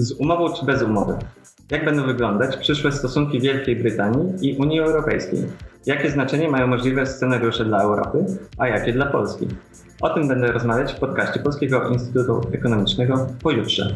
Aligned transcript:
Z 0.00 0.12
umową 0.12 0.52
czy 0.52 0.66
bez 0.66 0.82
umowy? 0.82 1.14
Jak 1.70 1.84
będą 1.84 2.06
wyglądać 2.06 2.56
przyszłe 2.56 2.92
stosunki 2.92 3.40
Wielkiej 3.40 3.76
Brytanii 3.76 4.32
i 4.40 4.56
Unii 4.56 4.80
Europejskiej? 4.80 5.46
Jakie 5.86 6.10
znaczenie 6.10 6.48
mają 6.48 6.66
możliwe 6.66 7.06
scenariusze 7.06 7.64
dla 7.64 7.82
Europy, 7.82 8.24
a 8.58 8.68
jakie 8.68 8.92
dla 8.92 9.06
Polski? 9.06 9.48
O 10.00 10.10
tym 10.10 10.28
będę 10.28 10.52
rozmawiać 10.52 10.92
w 10.92 10.98
podcaście 10.98 11.40
Polskiego 11.40 11.88
Instytutu 11.88 12.40
Ekonomicznego 12.52 13.26
pojutrze. 13.42 13.94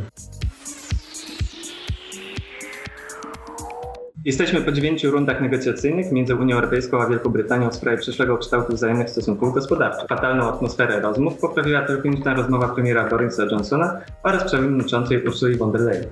Jesteśmy 4.24 4.60
po 4.60 4.72
dziewięciu 4.72 5.10
rundach 5.10 5.40
negocjacyjnych 5.40 6.12
między 6.12 6.34
Unią 6.34 6.56
Europejską 6.56 7.02
a 7.02 7.06
Wielką 7.06 7.30
Brytanią 7.30 7.70
w 7.70 7.74
sprawie 7.74 7.98
przyszłego 7.98 8.38
kształtu 8.38 8.72
wzajemnych 8.72 9.10
stosunków 9.10 9.54
gospodarczych. 9.54 10.08
Fatalną 10.08 10.48
atmosferę 10.48 11.00
rozmów 11.00 11.38
poprawiła 11.38 11.82
telefoniczna 11.82 12.34
rozmowa 12.34 12.68
premiera 12.68 13.08
Borisa 13.08 13.44
Johnsona 13.50 14.00
oraz 14.22 14.44
przewodniczącej 14.44 15.26
Ursuli 15.26 15.56
von 15.56 15.72
der 15.72 15.80
Leyen. 15.80 16.04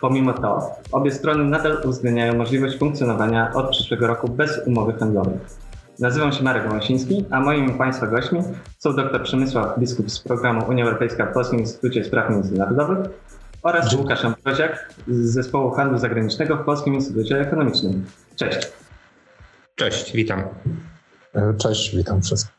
Pomimo 0.00 0.32
to, 0.32 0.70
obie 0.92 1.10
strony 1.10 1.44
nadal 1.44 1.82
uwzględniają 1.84 2.36
możliwość 2.36 2.78
funkcjonowania 2.78 3.52
od 3.54 3.70
przyszłego 3.70 4.06
roku 4.06 4.28
bez 4.28 4.60
umowy 4.66 4.92
handlowej. 4.92 5.38
Nazywam 5.98 6.32
się 6.32 6.44
Marek 6.44 6.68
Wąsiński, 6.68 7.24
a 7.30 7.40
moimi 7.40 7.72
Państwa 7.72 8.06
gośćmi 8.06 8.42
są 8.78 8.92
dr 8.92 9.22
Przemysław 9.22 9.78
Biskup 9.78 10.10
z 10.10 10.20
programu 10.20 10.68
Unia 10.68 10.84
Europejska 10.84 11.26
w 11.26 11.32
Polskim 11.32 11.60
Instytucie 11.60 12.04
Spraw 12.04 12.30
Międzynarodowych 12.30 12.98
oraz 13.62 13.94
Łukasz 13.94 14.24
Ambroziak 14.24 14.94
z 15.08 15.32
Zespołu 15.32 15.70
Handlu 15.70 15.98
Zagranicznego 15.98 16.56
w 16.56 16.64
Polskim 16.64 16.94
Instytucie 16.94 17.40
Ekonomicznym. 17.40 18.04
Cześć. 18.36 18.72
Cześć, 19.74 20.12
witam. 20.12 20.42
Cześć, 21.58 21.96
witam 21.96 22.22
wszystkich. 22.22 22.54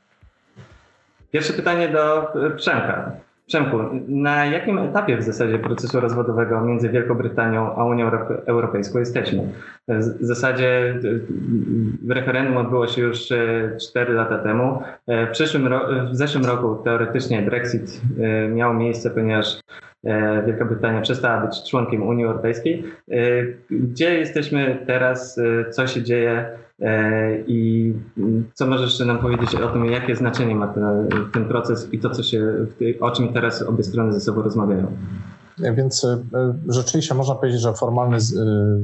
Pierwsze 1.32 1.54
pytanie 1.54 1.90
do 1.90 2.34
Przemka. 2.58 3.12
Przemku, 3.48 3.78
na 4.08 4.46
jakim 4.46 4.78
etapie 4.78 5.18
w 5.18 5.24
zasadzie 5.24 5.60
procesu 5.60 6.00
rozwodowego 6.00 6.62
między 6.62 6.90
Wielką 6.90 7.16
Brytanią 7.16 7.76
a 7.76 7.86
Unią 7.86 8.12
Europejską 8.46 9.00
jesteśmy? 9.00 9.54
W 9.88 10.26
zasadzie 10.26 11.00
referendum 12.10 12.58
odbyło 12.58 12.88
się 12.88 13.02
już 13.02 13.20
4 13.90 14.14
lata 14.14 14.38
temu. 14.38 14.84
W, 15.08 15.32
przyszłym 15.32 15.70
w 16.12 16.16
zeszłym 16.16 16.46
roku 16.46 16.76
teoretycznie 16.84 17.42
Brexit 17.42 18.02
miał 18.50 18.74
miejsce, 18.74 19.10
ponieważ 19.10 19.60
Wielka 20.46 20.66
Brytania 20.66 21.02
przestała 21.02 21.48
być 21.48 21.64
członkiem 21.70 22.04
Unii 22.04 22.26
Europejskiej. 22.26 22.84
Gdzie 23.72 24.14
jesteśmy 24.14 24.84
teraz? 24.88 25.40
Co 25.72 25.88
się 25.88 26.04
dzieje? 26.04 26.50
I 27.48 27.94
co 28.54 28.68
możesz 28.68 28.90
jeszcze 28.90 29.06
nam 29.06 29.20
powiedzieć 29.20 29.56
o 29.56 29.68
tym, 29.68 29.86
jakie 29.86 30.16
znaczenie 30.16 30.56
ma 30.56 30.68
ten, 30.68 30.84
ten 31.34 31.46
proces 31.46 31.94
i 31.94 32.00
to, 32.00 32.10
co 32.10 32.24
się, 32.24 32.54
o 33.00 33.12
czym 33.12 33.34
teraz 33.34 33.62
obie 33.62 33.84
strony 33.84 34.14
ze 34.14 34.20
sobą 34.20 34.42
rozmawiają? 34.42 34.88
Więc 35.58 36.08
rzeczywiście 36.68 37.16
można 37.16 37.36
powiedzieć, 37.36 37.62
że 37.62 37.74
formalny 37.74 38.18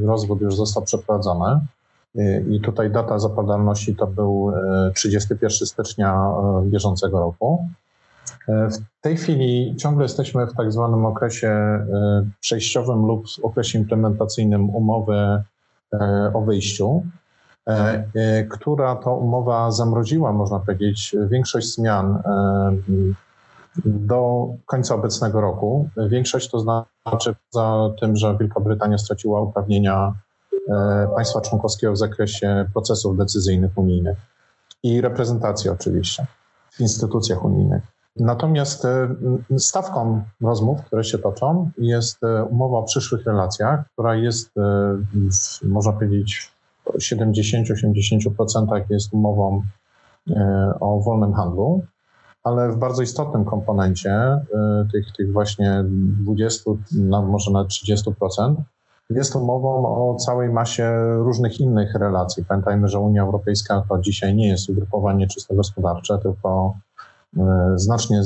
rozwód 0.06 0.42
już 0.42 0.56
został 0.56 0.84
przeprowadzony. 0.84 1.60
I 2.50 2.62
tutaj 2.62 2.92
data 2.92 3.20
zapadalności 3.20 3.96
to 3.96 4.08
był 4.08 4.52
31 4.96 5.68
stycznia 5.68 6.32
bieżącego 6.64 7.20
roku. 7.20 7.68
W 8.48 9.02
tej 9.02 9.18
chwili 9.18 9.76
ciągle 9.76 10.04
jesteśmy 10.04 10.48
w 10.48 10.54
tak 10.54 10.72
zwanym 10.72 11.06
okresie 11.06 11.80
przejściowym 12.40 13.06
lub 13.06 13.26
okresie 13.44 13.80
implementacyjnym 13.80 14.70
umowy 14.70 15.44
o 16.34 16.42
wyjściu. 16.42 17.04
E, 17.68 18.04
e, 18.16 18.44
która 18.44 18.96
to 18.96 19.16
umowa 19.16 19.72
zamroziła, 19.72 20.34
można 20.34 20.60
powiedzieć, 20.60 21.16
większość 21.30 21.76
zmian 21.76 22.16
e, 22.16 22.72
do 23.86 24.48
końca 24.66 24.96
obecnego 24.96 25.42
roku. 25.42 25.90
Większość 26.10 26.50
to 26.50 26.60
znaczy 26.60 27.36
za 27.50 27.90
tym, 28.00 28.16
że 28.16 28.38
Wielka 28.40 28.60
Brytania 28.60 28.98
straciła 28.98 29.42
uprawnienia 29.42 30.14
państwa 31.16 31.42
członkowskiego 31.42 31.94
w 31.94 31.98
zakresie 31.98 32.66
procesów 32.74 33.18
decyzyjnych 33.18 33.78
unijnych 33.78 34.18
i 34.84 35.02
reprezentacji 35.02 35.70
oczywiście 35.70 36.26
w 36.72 36.80
instytucjach 36.80 37.46
unijnych. 37.46 37.84
Natomiast 38.20 38.88
stawką 39.58 40.22
rozmów, 40.42 40.82
które 40.82 41.04
się 41.04 41.18
toczą, 41.18 41.70
jest 41.78 42.20
umowa 42.50 42.78
o 42.78 42.84
przyszłych 42.84 43.26
relacjach, 43.26 43.90
która 43.94 44.16
jest, 44.16 44.52
można 45.64 45.94
powiedzieć, 45.94 46.52
70-80% 46.96 48.84
jest 48.90 49.14
umową 49.14 49.62
e, 50.30 50.74
o 50.80 51.00
wolnym 51.00 51.34
handlu, 51.34 51.82
ale 52.44 52.72
w 52.72 52.78
bardzo 52.78 53.02
istotnym 53.02 53.46
komponencie 53.46 54.12
e, 54.12 54.42
tych, 54.92 55.12
tych 55.18 55.34
właśnie 55.34 55.84
20, 55.88 56.72
może 57.28 57.52
nawet 57.52 57.72
30%, 57.72 58.56
jest 59.10 59.36
umową 59.36 59.86
o 59.86 60.16
całej 60.16 60.50
masie 60.50 60.92
różnych 61.18 61.60
innych 61.60 61.96
relacji. 61.96 62.46
Pamiętajmy, 62.46 62.88
że 62.88 63.00
Unia 63.00 63.22
Europejska 63.22 63.84
to 63.90 64.00
dzisiaj 64.00 64.36
nie 64.36 64.48
jest 64.48 64.70
ugrupowanie 64.70 65.28
czysto 65.28 65.56
gospodarcze, 65.56 66.18
tylko 66.24 66.74
e, 66.76 66.87
znacznie 67.76 68.22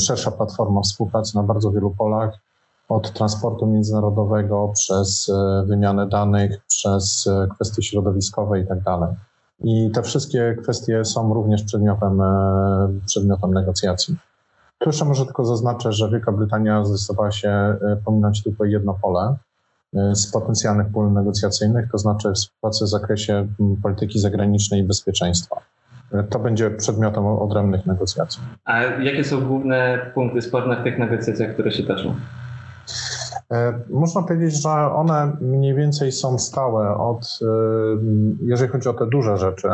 szersza 0.00 0.30
platforma 0.30 0.80
współpracy 0.80 1.36
na 1.36 1.42
bardzo 1.42 1.70
wielu 1.70 1.90
polach 1.90 2.38
od 2.88 3.12
transportu 3.12 3.66
międzynarodowego 3.66 4.70
przez 4.74 5.28
e, 5.28 5.64
wymianę 5.66 6.08
danych, 6.08 6.60
przez 6.68 7.26
e, 7.26 7.48
kwestie 7.54 7.82
środowiskowe 7.82 8.60
i 8.60 8.66
tak 8.66 8.82
dalej. 8.82 9.14
I 9.60 9.90
te 9.94 10.02
wszystkie 10.02 10.56
kwestie 10.62 11.04
są 11.04 11.34
również 11.34 11.62
przedmiotem, 11.62 12.20
e, 12.20 12.88
przedmiotem 13.06 13.54
negocjacji. 13.54 14.16
Tu 14.78 14.88
jeszcze 14.88 15.04
może 15.04 15.24
tylko 15.24 15.44
zaznaczę, 15.44 15.92
że 15.92 16.10
Wielka 16.10 16.32
Brytania 16.32 16.84
zdecydowała 16.84 17.32
się 17.32 17.76
pominąć 18.04 18.42
tylko 18.42 18.64
jedno 18.64 18.98
pole 19.02 19.36
z 20.12 20.32
potencjalnych 20.32 20.92
pól 20.92 21.12
negocjacyjnych, 21.12 21.90
to 21.92 21.98
znaczy 21.98 22.32
współpracy 22.32 22.84
w 22.84 22.88
zakresie 22.88 23.48
polityki 23.82 24.18
zagranicznej 24.18 24.80
i 24.80 24.84
bezpieczeństwa. 24.84 25.56
To 26.30 26.38
będzie 26.38 26.70
przedmiotem 26.70 27.26
odrębnych 27.26 27.86
negocjacji. 27.86 28.42
A 28.64 28.82
jakie 28.82 29.24
są 29.24 29.40
główne 29.40 30.10
punkty 30.14 30.42
sporne 30.42 30.76
w 30.80 30.84
tych 30.84 30.98
negocjacjach, 30.98 31.52
które 31.52 31.70
się 31.72 31.82
toczą? 31.82 32.14
E, 33.52 33.80
można 33.90 34.22
powiedzieć, 34.22 34.62
że 34.62 34.70
one 34.70 35.36
mniej 35.40 35.74
więcej 35.74 36.12
są 36.12 36.38
stałe 36.38 36.96
od, 36.96 37.38
e, 37.42 37.46
jeżeli 38.42 38.72
chodzi 38.72 38.88
o 38.88 38.94
te 38.94 39.06
duże 39.06 39.38
rzeczy, 39.38 39.68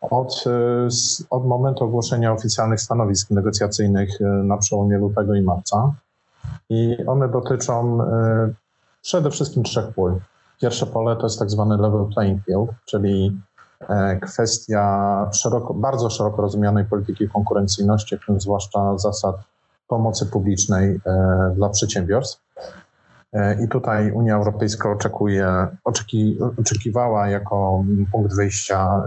od, 0.00 0.44
e, 0.46 0.88
od 1.30 1.46
momentu 1.46 1.84
ogłoszenia 1.84 2.32
oficjalnych 2.32 2.80
stanowisk 2.80 3.30
negocjacyjnych 3.30 4.10
na 4.20 4.56
przełomie 4.56 4.98
lutego 4.98 5.34
i 5.34 5.42
marca. 5.42 5.92
I 6.70 6.96
one 7.06 7.28
dotyczą 7.28 7.98
przede 9.02 9.30
wszystkim 9.30 9.62
trzech 9.62 9.94
pól. 9.94 10.14
Pierwsze 10.60 10.86
pole 10.86 11.16
to 11.16 11.22
jest 11.22 11.38
tak 11.38 11.50
zwany 11.50 11.76
level 11.76 12.06
playing 12.14 12.44
field, 12.44 12.70
czyli 12.84 13.40
kwestia 14.22 15.30
szeroko, 15.32 15.74
bardzo 15.74 16.10
szeroko 16.10 16.42
rozumianej 16.42 16.84
polityki 16.84 17.28
konkurencyjności, 17.28 18.18
w 18.18 18.26
tym 18.26 18.40
zwłaszcza 18.40 18.98
zasad 18.98 19.36
pomocy 19.88 20.26
publicznej 20.26 21.00
dla 21.56 21.68
przedsiębiorstw. 21.68 22.46
E, 23.36 23.64
I 23.64 23.68
tutaj 23.68 24.12
Unia 24.12 24.34
Europejska 24.34 24.90
oczekuje, 24.90 25.66
oczeki, 25.84 26.38
oczekiwała 26.60 27.28
jako 27.28 27.84
punkt 28.12 28.34
wyjścia 28.36 29.02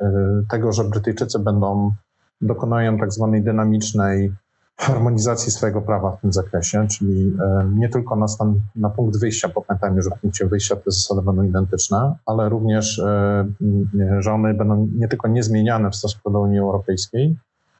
e, 0.00 0.06
e, 0.06 0.42
tego, 0.50 0.72
że 0.72 0.84
Brytyjczycy 0.84 1.38
będą 1.38 1.92
dokonają 2.40 2.98
tak 2.98 3.12
zwanej 3.12 3.42
dynamicznej 3.42 4.32
harmonizacji 4.76 5.52
swojego 5.52 5.82
prawa 5.82 6.16
w 6.16 6.20
tym 6.20 6.32
zakresie, 6.32 6.86
czyli 6.88 7.36
nie 7.74 7.88
tylko 7.88 8.16
na, 8.16 8.28
stan, 8.28 8.60
na 8.76 8.90
punkt 8.90 9.20
wyjścia, 9.20 9.48
pamiętajmy, 9.48 10.02
że 10.02 10.10
w 10.10 10.20
punkcie 10.20 10.46
wyjścia 10.46 10.76
te 10.76 10.90
zasady 10.90 11.22
będą 11.22 11.42
identyczne, 11.42 12.14
ale 12.26 12.48
również, 12.48 13.02
że 14.18 14.32
one 14.32 14.54
będą 14.54 14.88
nie 14.94 15.08
tylko 15.08 15.28
niezmieniane 15.28 15.90
w 15.90 15.96
stosunku 15.96 16.30
do 16.30 16.40
Unii 16.40 16.58
Europejskiej, 16.58 17.36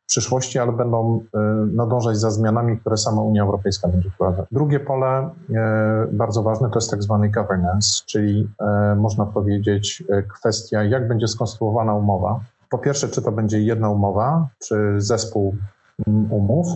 przyszłości, 0.07 0.59
ale 0.59 0.73
będą 0.73 1.21
e, 1.35 1.39
nadążać 1.73 2.17
za 2.17 2.31
zmianami, 2.31 2.79
które 2.79 2.97
sama 2.97 3.23
Unia 3.23 3.43
Europejska 3.43 3.89
będzie 3.89 4.11
wprowadzać. 4.11 4.47
Drugie 4.53 4.81
pole 4.81 5.31
e, 5.55 6.07
bardzo 6.13 6.43
ważne 6.43 6.71
to 6.71 6.77
jest 6.79 6.91
tak 6.91 7.03
zwany 7.03 7.31
governance, 7.31 8.03
czyli 8.07 8.49
e, 8.61 8.95
można 8.95 9.27
powiedzieć 9.27 10.05
kwestia, 10.29 10.85
jak 10.85 11.09
będzie 11.09 11.29
skonstruowana 11.29 11.95
umowa. 11.95 12.41
Po 12.71 12.79
pierwsze, 12.79 13.09
czy 13.09 13.23
to 13.23 13.33
będzie 13.33 13.61
jedna 13.61 13.91
umowa, 13.91 14.49
czy 14.59 14.95
zespół 14.99 15.57
umów, 16.31 16.67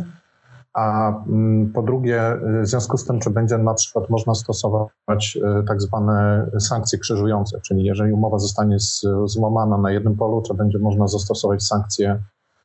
a 0.74 1.08
mm, 1.08 1.72
po 1.72 1.82
drugie, 1.82 2.22
w 2.62 2.66
związku 2.66 2.96
z 2.96 3.04
tym, 3.04 3.20
czy 3.20 3.30
będzie 3.30 3.58
na 3.58 3.74
przykład 3.74 4.10
można 4.10 4.34
stosować 4.34 5.38
tak 5.68 5.82
zwane 5.82 6.46
sankcje 6.58 6.98
krzyżujące, 6.98 7.60
czyli 7.60 7.84
jeżeli 7.84 8.12
umowa 8.12 8.38
zostanie 8.38 8.76
złamana 9.24 9.78
na 9.78 9.90
jednym 9.90 10.16
polu, 10.16 10.42
czy 10.42 10.54
będzie 10.54 10.78
można 10.78 11.08
zastosować 11.08 11.62
sankcje 11.62 12.20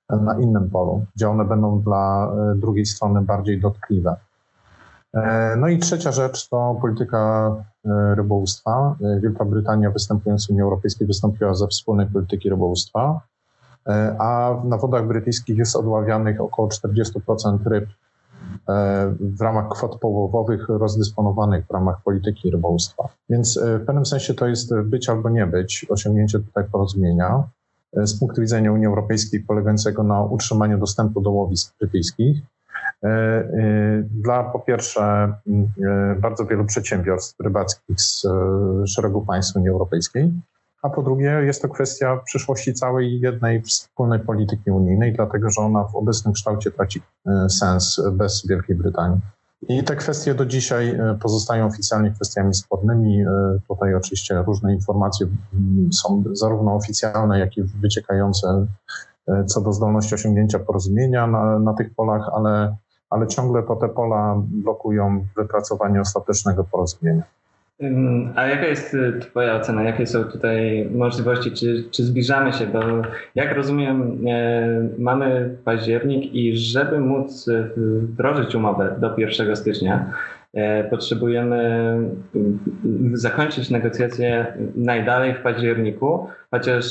na 0.09 0.39
innym 0.39 0.69
polu, 0.69 1.05
gdzie 1.15 1.29
one 1.29 1.45
będą 1.45 1.81
dla 1.81 2.31
e, 2.51 2.55
drugiej 2.55 2.85
strony 2.85 3.21
bardziej 3.21 3.61
dotkliwe. 3.61 4.15
E, 5.13 5.55
no 5.55 5.67
i 5.67 5.79
trzecia 5.79 6.11
rzecz 6.11 6.49
to 6.49 6.77
polityka 6.81 7.55
e, 7.85 8.15
rybołówstwa. 8.15 8.95
Wielka 9.21 9.45
Brytania 9.45 9.91
występując 9.91 10.47
w 10.47 10.49
Unii 10.49 10.61
Europejskiej 10.61 11.07
wystąpiła 11.07 11.53
ze 11.53 11.67
wspólnej 11.67 12.07
polityki 12.07 12.49
rybołówstwa, 12.49 13.21
a 14.19 14.55
na 14.63 14.77
wodach 14.77 15.07
brytyjskich 15.07 15.57
jest 15.57 15.75
odławianych 15.75 16.41
około 16.41 16.67
40% 16.67 17.57
ryb 17.65 17.85
w 19.19 19.41
ramach 19.41 19.69
kwot 19.69 19.99
połowowych 19.99 20.69
rozdysponowanych 20.69 21.65
w 21.65 21.71
ramach 21.71 22.01
polityki 22.03 22.51
rybołówstwa. 22.51 23.07
Więc 23.29 23.59
w 23.59 23.85
pewnym 23.85 24.05
sensie 24.05 24.33
to 24.33 24.47
jest 24.47 24.75
być 24.75 25.09
albo 25.09 25.29
nie 25.29 25.47
być, 25.47 25.85
osiągnięcie 25.89 26.39
tutaj 26.39 26.63
porozumienia 26.71 27.43
z 27.93 28.19
punktu 28.19 28.41
widzenia 28.41 28.71
Unii 28.71 28.85
Europejskiej 28.85 29.39
polegającego 29.39 30.03
na 30.03 30.21
utrzymaniu 30.23 30.77
dostępu 30.77 31.21
do 31.21 31.31
łowisk 31.31 31.73
brytyjskich. 31.79 32.41
Dla 34.03 34.43
po 34.43 34.59
pierwsze 34.59 35.33
bardzo 36.17 36.45
wielu 36.45 36.65
przedsiębiorstw 36.65 37.39
rybackich 37.39 38.01
z 38.01 38.27
szeregu 38.85 39.21
państw 39.21 39.55
Unii 39.55 39.69
Europejskiej, 39.69 40.33
a 40.85 40.89
po 40.89 41.01
drugie 41.01 41.29
jest 41.29 41.61
to 41.61 41.69
kwestia 41.69 42.17
przyszłości 42.25 42.73
całej 42.73 43.19
jednej 43.19 43.61
wspólnej 43.61 44.19
polityki 44.19 44.71
unijnej, 44.71 45.13
dlatego 45.13 45.49
że 45.49 45.61
ona 45.61 45.83
w 45.83 45.95
obecnym 45.95 46.33
kształcie 46.33 46.71
traci 46.71 47.01
e, 47.27 47.49
sens 47.49 48.01
bez 48.11 48.47
Wielkiej 48.47 48.75
Brytanii. 48.75 49.19
I 49.69 49.83
te 49.83 49.95
kwestie 49.95 50.35
do 50.35 50.45
dzisiaj 50.45 50.89
e, 50.89 51.17
pozostają 51.21 51.65
oficjalnie 51.65 52.11
kwestiami 52.11 52.53
spornymi. 52.53 53.21
E, 53.21 53.27
tutaj 53.67 53.95
oczywiście 53.95 54.43
różne 54.47 54.73
informacje 54.73 55.27
mm, 55.53 55.93
są 55.93 56.23
zarówno 56.31 56.75
oficjalne, 56.75 57.39
jak 57.39 57.57
i 57.57 57.63
wyciekające 57.63 58.67
co 59.45 59.61
do 59.61 59.73
zdolności 59.73 60.15
osiągnięcia 60.15 60.59
porozumienia 60.59 61.27
na, 61.27 61.59
na 61.59 61.73
tych 61.73 61.95
polach, 61.95 62.29
ale, 62.33 62.75
ale 63.09 63.27
ciągle 63.27 63.63
to 63.63 63.75
te 63.75 63.89
pola 63.89 64.35
blokują 64.37 65.25
wypracowanie 65.35 66.01
ostatecznego 66.01 66.63
porozumienia. 66.63 67.23
A 68.35 68.47
jaka 68.47 68.65
jest 68.65 68.93
y, 68.93 69.19
Twoja 69.19 69.55
ocena? 69.55 69.83
Jakie 69.83 70.07
są 70.07 70.23
tutaj 70.23 70.89
możliwości? 70.91 71.51
Czy, 71.51 71.83
czy 71.91 72.03
zbliżamy 72.03 72.53
się 72.53 72.65
do. 72.67 73.01
Jak 73.35 73.55
rozumiem, 73.55 74.27
e, 74.27 74.89
mamy 74.97 75.57
październik 75.65 76.33
i 76.33 76.57
żeby 76.57 76.99
móc 76.99 77.47
y, 77.47 77.71
wdrożyć 77.77 78.55
umowę 78.55 78.95
do 78.99 79.15
1 79.17 79.55
stycznia, 79.55 80.13
potrzebujemy 80.89 81.99
y, 82.35 83.17
zakończyć 83.17 83.69
negocjacje 83.69 84.53
najdalej 84.75 85.33
w 85.33 85.41
październiku, 85.41 86.27
chociaż 86.51 86.85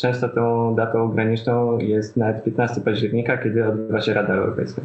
często 0.00 0.28
tą 0.28 0.74
datą 0.74 1.08
graniczną 1.08 1.78
jest 1.78 2.16
nawet 2.16 2.44
15 2.44 2.80
października, 2.80 3.38
kiedy 3.38 3.68
odbywa 3.68 4.00
się 4.00 4.14
Rada 4.14 4.34
Europejska. 4.34 4.82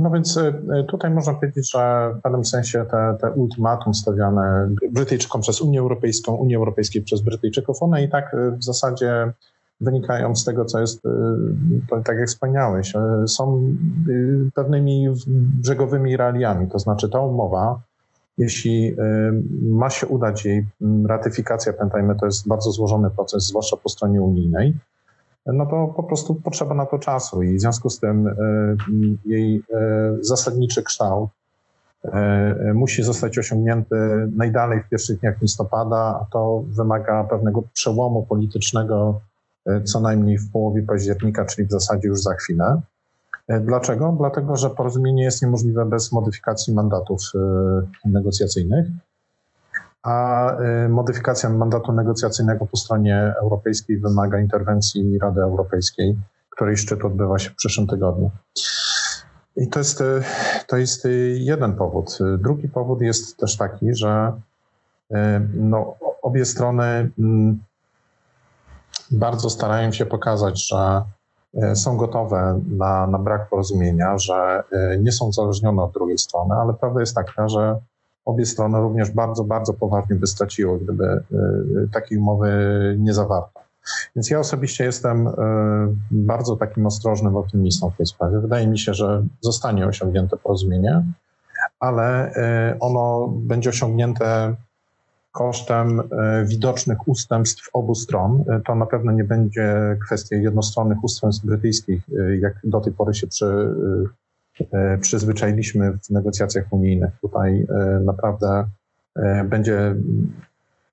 No 0.00 0.10
więc 0.10 0.36
y, 0.36 0.54
tutaj 0.88 1.10
można 1.10 1.34
powiedzieć, 1.34 1.70
że 1.72 2.14
w 2.18 2.22
pewnym 2.22 2.44
sensie 2.44 2.84
te, 2.90 3.16
te 3.20 3.30
ultimatum 3.30 3.94
stawiane 3.94 4.68
Brytyjczykom 4.90 5.40
przez 5.40 5.60
Unię 5.60 5.80
Europejską, 5.80 6.34
Unię 6.34 6.56
Europejskiej 6.56 7.02
przez 7.02 7.20
Brytyjczyków, 7.20 7.82
one 7.82 8.02
i 8.02 8.08
tak 8.08 8.34
y, 8.34 8.50
w 8.50 8.64
zasadzie 8.64 9.32
wynikają 9.80 10.36
z 10.36 10.44
tego, 10.44 10.64
co 10.64 10.80
jest, 10.80 11.02
to, 11.90 12.00
tak 12.04 12.18
jak 12.18 12.28
wspomniałeś, 12.28 12.92
są 13.26 13.74
pewnymi 14.54 15.08
brzegowymi 15.60 16.16
realiami. 16.16 16.68
To 16.68 16.78
znaczy 16.78 17.08
ta 17.08 17.20
umowa, 17.20 17.80
jeśli 18.38 18.96
ma 19.62 19.90
się 19.90 20.06
udać 20.06 20.44
jej 20.44 20.66
ratyfikacja, 21.06 21.72
pamiętajmy, 21.72 22.16
to 22.16 22.26
jest 22.26 22.48
bardzo 22.48 22.70
złożony 22.70 23.10
proces, 23.10 23.46
zwłaszcza 23.46 23.76
po 23.76 23.88
stronie 23.88 24.22
unijnej, 24.22 24.74
no 25.52 25.66
to 25.66 25.92
po 25.96 26.02
prostu 26.02 26.34
potrzeba 26.34 26.74
na 26.74 26.86
to 26.86 26.98
czasu 26.98 27.42
i 27.42 27.56
w 27.56 27.60
związku 27.60 27.90
z 27.90 28.00
tym 28.00 28.26
e, 28.26 28.32
jej 29.24 29.62
e, 29.74 30.16
zasadniczy 30.20 30.82
kształt 30.82 31.30
e, 32.04 32.72
musi 32.74 33.02
zostać 33.02 33.38
osiągnięty 33.38 33.96
najdalej 34.36 34.82
w 34.82 34.88
pierwszych 34.88 35.20
dniach 35.20 35.42
listopada, 35.42 35.96
a 35.96 36.26
to 36.32 36.64
wymaga 36.66 37.24
pewnego 37.24 37.62
przełomu 37.72 38.22
politycznego 38.22 39.20
co 39.84 40.00
najmniej 40.00 40.38
w 40.38 40.50
połowie 40.52 40.82
października, 40.82 41.44
czyli 41.44 41.68
w 41.68 41.70
zasadzie 41.70 42.08
już 42.08 42.22
za 42.22 42.34
chwilę. 42.34 42.80
Dlaczego? 43.60 44.14
Dlatego, 44.18 44.56
że 44.56 44.70
porozumienie 44.70 45.22
jest 45.22 45.42
niemożliwe 45.42 45.86
bez 45.86 46.12
modyfikacji 46.12 46.74
mandatów 46.74 47.20
negocjacyjnych 48.04 48.86
a 50.02 50.50
y, 50.84 50.88
modyfikacja 50.88 51.50
mandatu 51.50 51.92
negocjacyjnego 51.92 52.66
po 52.66 52.76
stronie 52.76 53.34
europejskiej 53.42 53.98
wymaga 53.98 54.40
interwencji 54.40 55.18
Rady 55.18 55.40
Europejskiej, 55.40 56.18
której 56.50 56.76
szczyt 56.76 57.04
odbywa 57.04 57.38
się 57.38 57.50
w 57.50 57.54
przyszłym 57.54 57.86
tygodniu. 57.86 58.30
I 59.56 59.68
to 59.68 59.78
jest, 59.78 60.00
y, 60.00 60.22
to 60.66 60.76
jest 60.76 61.04
y, 61.06 61.36
jeden 61.38 61.76
powód. 61.76 62.18
Drugi 62.38 62.68
powód 62.68 63.00
jest 63.00 63.36
też 63.36 63.56
taki, 63.56 63.94
że 63.94 64.32
no, 65.54 65.94
obie 66.22 66.44
strony 66.44 67.10
mm, 67.18 67.58
bardzo 69.10 69.50
starają 69.50 69.92
się 69.92 70.06
pokazać, 70.06 70.68
że 70.68 71.02
są 71.74 71.96
gotowe 71.96 72.60
na, 72.70 73.06
na 73.06 73.18
brak 73.18 73.48
porozumienia, 73.48 74.18
że 74.18 74.62
nie 75.00 75.12
są 75.12 75.26
uzależnione 75.26 75.82
od 75.82 75.92
drugiej 75.92 76.18
strony, 76.18 76.54
ale 76.54 76.74
prawda 76.74 77.00
jest 77.00 77.14
taka, 77.14 77.48
że 77.48 77.78
obie 78.28 78.46
strony 78.46 78.80
również 78.80 79.10
bardzo, 79.10 79.44
bardzo 79.44 79.74
poważnie 79.74 80.16
by 80.16 80.26
straciły, 80.26 80.78
gdyby 80.80 81.04
e, 81.04 81.22
takiej 81.92 82.18
umowy 82.18 82.50
nie 82.98 83.14
zawarto. 83.14 83.60
Więc 84.16 84.30
ja 84.30 84.38
osobiście 84.38 84.84
jestem 84.84 85.28
e, 85.28 85.32
bardzo 86.10 86.56
takim 86.56 86.86
ostrożnym 86.86 87.36
optymistą 87.36 87.90
w 87.90 87.96
tej 87.96 88.06
sprawie. 88.06 88.38
Wydaje 88.38 88.66
mi 88.66 88.78
się, 88.78 88.94
że 88.94 89.24
zostanie 89.40 89.86
osiągnięte 89.86 90.36
porozumienie, 90.36 91.02
ale 91.80 92.34
e, 92.34 92.76
ono 92.80 93.28
będzie 93.28 93.70
osiągnięte 93.70 94.54
kosztem 95.32 96.02
widocznych 96.44 97.08
ustępstw 97.08 97.70
obu 97.72 97.94
stron. 97.94 98.44
To 98.66 98.74
na 98.74 98.86
pewno 98.86 99.12
nie 99.12 99.24
będzie 99.24 99.96
kwestia 100.06 100.36
jednostronnych 100.36 101.04
ustępstw 101.04 101.46
brytyjskich, 101.46 102.02
jak 102.40 102.54
do 102.64 102.80
tej 102.80 102.92
pory 102.92 103.14
się 103.14 103.26
przy, 103.26 103.74
przyzwyczailiśmy 105.00 105.92
w 105.92 106.10
negocjacjach 106.10 106.72
unijnych. 106.72 107.10
Tutaj 107.20 107.66
e, 107.70 108.00
naprawdę 108.04 108.64
e, 109.16 109.44
będzie, 109.44 109.94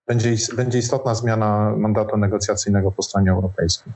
będzie, 0.08 0.36
będzie 0.56 0.80
istotna 0.80 1.16
zmiana 1.16 1.76
mandatu 1.78 2.18
negocjacyjnego 2.18 2.92
po 2.92 3.04
stronie 3.04 3.32
europejskiej. 3.32 3.94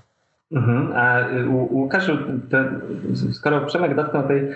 Mhm. 0.52 0.92
A 0.96 1.28
Łukaszu, 1.72 2.18
to, 2.50 2.58
skoro 3.32 3.66
Przemek 3.66 3.96
dotknął 3.96 4.28
tej 4.28 4.48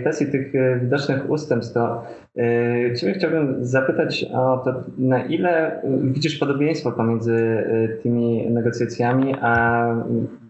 kwestii 0.00 0.26
tych 0.26 0.52
widocznych 0.80 1.30
ustępstw, 1.30 1.74
to 1.74 2.04
e, 2.36 2.94
Ciebie 2.94 3.14
chciałbym 3.14 3.64
zapytać 3.64 4.26
o 4.34 4.62
to, 4.64 4.84
na 4.98 5.24
ile 5.24 5.82
widzisz 6.02 6.38
podobieństwo 6.38 6.92
pomiędzy 6.92 7.64
tymi 8.02 8.50
negocjacjami, 8.50 9.34
a 9.40 9.84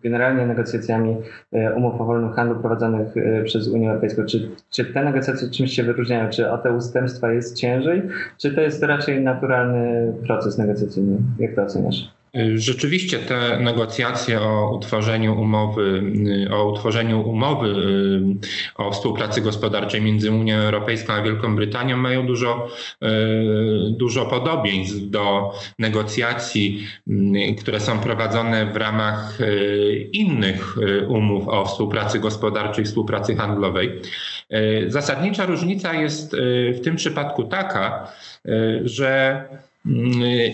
generalnie 0.02 0.46
negocjacjami 0.46 1.16
umów 1.76 2.00
o 2.00 2.04
wolnym 2.04 2.32
handlu 2.32 2.60
prowadzonych 2.60 3.08
przez 3.44 3.68
Unię 3.68 3.88
Europejską. 3.88 4.24
Czy, 4.24 4.50
czy 4.70 4.84
te 4.84 5.04
negocjacje 5.04 5.50
czymś 5.50 5.72
się 5.72 5.82
wyróżniają? 5.82 6.30
Czy 6.30 6.50
o 6.50 6.58
te 6.58 6.72
ustępstwa 6.72 7.32
jest 7.32 7.56
ciężej, 7.56 8.02
czy 8.38 8.54
to 8.54 8.60
jest 8.60 8.82
raczej 8.82 9.22
naturalny 9.22 10.12
proces 10.26 10.58
negocjacyjny? 10.58 11.18
Jak 11.38 11.54
to 11.54 11.62
oceniasz? 11.62 12.17
Rzeczywiście 12.54 13.18
te 13.18 13.58
negocjacje 13.60 14.40
o 14.40 14.76
utworzeniu 14.76 15.40
umowy, 15.40 16.02
o 16.50 16.72
utworzeniu 16.72 17.20
umowy 17.20 17.68
y, 17.68 18.82
o 18.82 18.90
współpracy 18.90 19.40
gospodarczej 19.40 20.02
między 20.02 20.30
Unią 20.30 20.56
Europejską 20.56 21.12
a 21.12 21.22
Wielką 21.22 21.56
Brytanią 21.56 21.96
mają 21.96 22.26
dużo, 22.26 22.68
y, 23.02 23.08
dużo 23.90 24.26
podobieństw 24.26 25.10
do 25.10 25.52
negocjacji, 25.78 26.86
y, 27.08 27.54
które 27.60 27.80
są 27.80 27.98
prowadzone 27.98 28.72
w 28.72 28.76
ramach 28.76 29.38
innych 30.12 30.76
umów 31.08 31.48
o 31.48 31.64
współpracy 31.64 32.18
gospodarczej, 32.18 32.84
współpracy 32.84 33.36
handlowej. 33.36 34.00
Zasadnicza 34.86 35.46
różnica 35.46 35.94
jest 35.94 36.36
w 36.74 36.80
tym 36.84 36.96
przypadku 36.96 37.44
taka, 37.44 38.12
że 38.84 39.44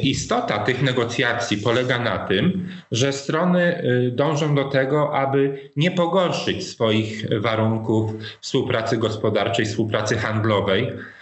istota 0.02 0.58
tych 0.58 0.82
negocjacji 0.82 1.56
polega 1.56 1.98
na 1.98 2.18
tym, 2.18 2.68
że 2.92 3.12
strony 3.12 3.84
y, 3.84 4.10
dążą 4.10 4.54
do 4.54 4.64
tego, 4.64 5.14
aby 5.16 5.70
nie 5.76 5.90
pogorszyć 5.90 6.66
swoich 6.66 7.26
warunków 7.40 8.10
współpracy 8.40 8.96
gospodarczej, 8.98 9.66
współpracy 9.66 10.16
handlowej, 10.16 10.86
Mm, 10.86 11.13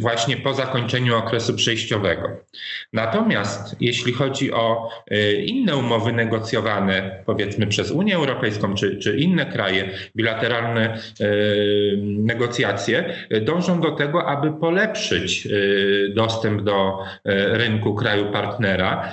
właśnie 0.00 0.36
po 0.36 0.54
zakończeniu 0.54 1.16
okresu 1.16 1.54
przejściowego. 1.54 2.28
Natomiast 2.92 3.76
jeśli 3.80 4.12
chodzi 4.12 4.52
o 4.52 4.88
y, 5.12 5.32
inne 5.46 5.76
umowy 5.76 6.12
negocjowane, 6.12 7.22
powiedzmy 7.26 7.66
przez 7.66 7.90
Unię 7.90 8.16
Europejską 8.16 8.74
czy, 8.74 8.96
czy 8.96 9.16
inne 9.16 9.46
kraje, 9.46 9.90
bilateralne 10.16 10.98
y, 11.20 11.98
negocjacje, 12.02 13.14
dążą 13.40 13.80
do 13.80 13.90
tego, 13.90 14.26
aby 14.26 14.52
polepszyć 14.52 15.48
dostęp 16.14 16.62
do 16.62 16.98
rynku 17.52 17.94
kraju 17.94 18.32
partnera 18.32 19.12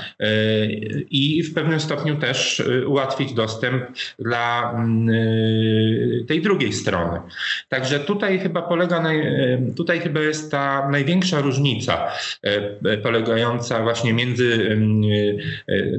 i 1.09 1.43
w 1.43 1.53
pewnym 1.53 1.79
stopniu 1.79 2.15
też 2.15 2.63
ułatwić 2.87 3.33
dostęp 3.33 3.83
dla 4.19 4.73
mm, 4.75 5.07
tej 6.27 6.41
drugiej 6.41 6.73
strony. 6.73 7.19
Także 7.69 7.99
tutaj 7.99 8.39
chyba 8.39 8.61
polega 8.61 9.01
naj, 9.01 9.38
tutaj 9.77 9.99
chyba 9.99 10.19
jest 10.19 10.51
ta 10.51 10.89
największa 10.89 11.41
różnica 11.41 12.07
polegająca 13.03 13.83
właśnie 13.83 14.13
między 14.13 14.77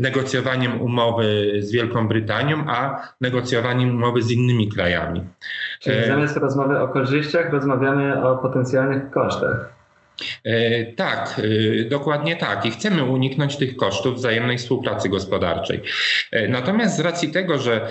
negocjowaniem 0.00 0.80
umowy 0.80 1.52
z 1.58 1.72
Wielką 1.72 2.08
Brytanią, 2.08 2.64
a 2.66 3.08
negocjowaniem 3.20 3.90
umowy 3.96 4.22
z 4.22 4.30
innymi 4.30 4.68
krajami. 4.68 5.24
Czyli 5.80 6.06
zamiast 6.06 6.36
rozmowy 6.36 6.78
o 6.78 6.88
korzyściach, 6.88 7.52
rozmawiamy 7.52 8.24
o 8.24 8.36
potencjalnych 8.36 9.10
kosztach. 9.10 9.79
E, 10.44 10.84
tak, 10.92 11.40
e, 11.80 11.84
dokładnie 11.84 12.36
tak. 12.36 12.66
I 12.66 12.70
chcemy 12.70 13.04
uniknąć 13.04 13.56
tych 13.56 13.76
kosztów 13.76 14.14
wzajemnej 14.14 14.58
współpracy 14.58 15.08
gospodarczej. 15.08 15.80
E, 16.32 16.48
natomiast 16.48 16.96
z 16.96 17.00
racji 17.00 17.30
tego, 17.30 17.58
że 17.58 17.88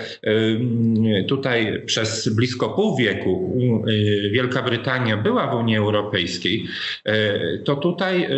tutaj 1.28 1.82
przez 1.86 2.28
blisko 2.28 2.68
pół 2.68 2.96
wieku 2.96 3.60
Wielka 4.32 4.62
Brytania 4.62 5.16
była 5.16 5.46
w 5.46 5.54
Unii 5.54 5.76
Europejskiej, 5.76 6.64
to 7.64 7.76
tutaj 7.76 8.28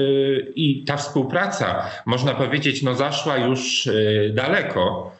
i 0.55 0.85
ta 0.85 0.97
współpraca, 0.97 1.91
można 2.07 2.35
powiedzieć, 2.35 2.83
no 2.83 2.95
zaszła 2.95 3.37
już 3.37 3.89
daleko 4.31 5.13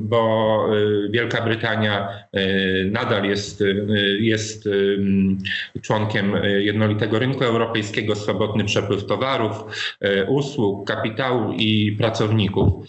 bo 0.00 0.66
y, 0.76 1.08
Wielka 1.10 1.42
Brytania 1.42 2.08
y, 2.36 2.90
nadal 2.92 3.24
jest, 3.24 3.60
y, 3.60 3.86
jest 4.20 4.68
członkiem 5.82 6.32
jednolitego 6.58 7.18
rynku 7.18 7.44
europejskiego, 7.44 8.14
swobodny 8.14 8.64
przepływ 8.64 9.06
towarów, 9.06 9.56
usług, 10.28 10.86
kapitału 10.86 11.52
i 11.52 11.96
pracowników. 11.98 12.86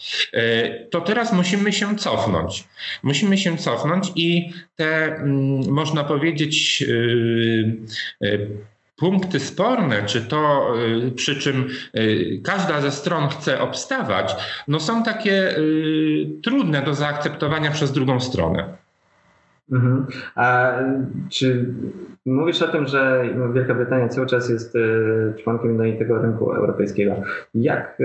To 0.92 1.02
teraz 1.02 1.34
musimy 1.34 1.74
się 1.74 1.96
cofnąć. 1.96 2.68
Musimy 3.04 3.38
się 3.38 3.58
cofnąć 3.58 4.12
i 4.16 4.54
te, 4.76 5.20
można 5.70 6.04
powiedzieć, 6.04 6.84
punkty 9.00 9.40
sporne, 9.40 10.04
czy 10.06 10.22
to 10.22 10.74
y, 11.08 11.12
przy 11.12 11.36
czym 11.36 11.68
y, 11.96 12.42
każda 12.44 12.82
ze 12.82 12.92
stron 12.92 13.28
chce 13.28 13.60
obstawać, 13.62 14.36
no 14.68 14.80
są 14.80 15.04
takie 15.04 15.58
y, 15.58 16.30
trudne 16.44 16.82
do 16.82 16.94
zaakceptowania 16.94 17.72
przez 17.72 17.92
drugą 17.92 18.20
stronę. 18.20 18.64
Mhm. 19.72 20.06
A 20.36 20.74
czy 21.30 21.66
mówisz 22.26 22.62
o 22.62 22.68
tym, 22.68 22.88
że 22.88 23.24
Wielka 23.54 23.76
Brytania 23.76 24.10
cały 24.10 24.28
czas 24.28 24.50
jest 24.50 24.78
członkiem 25.44 25.70
jednolitego 25.70 26.22
rynku 26.22 26.52
europejskiego? 26.52 27.16
Jak 27.56 27.98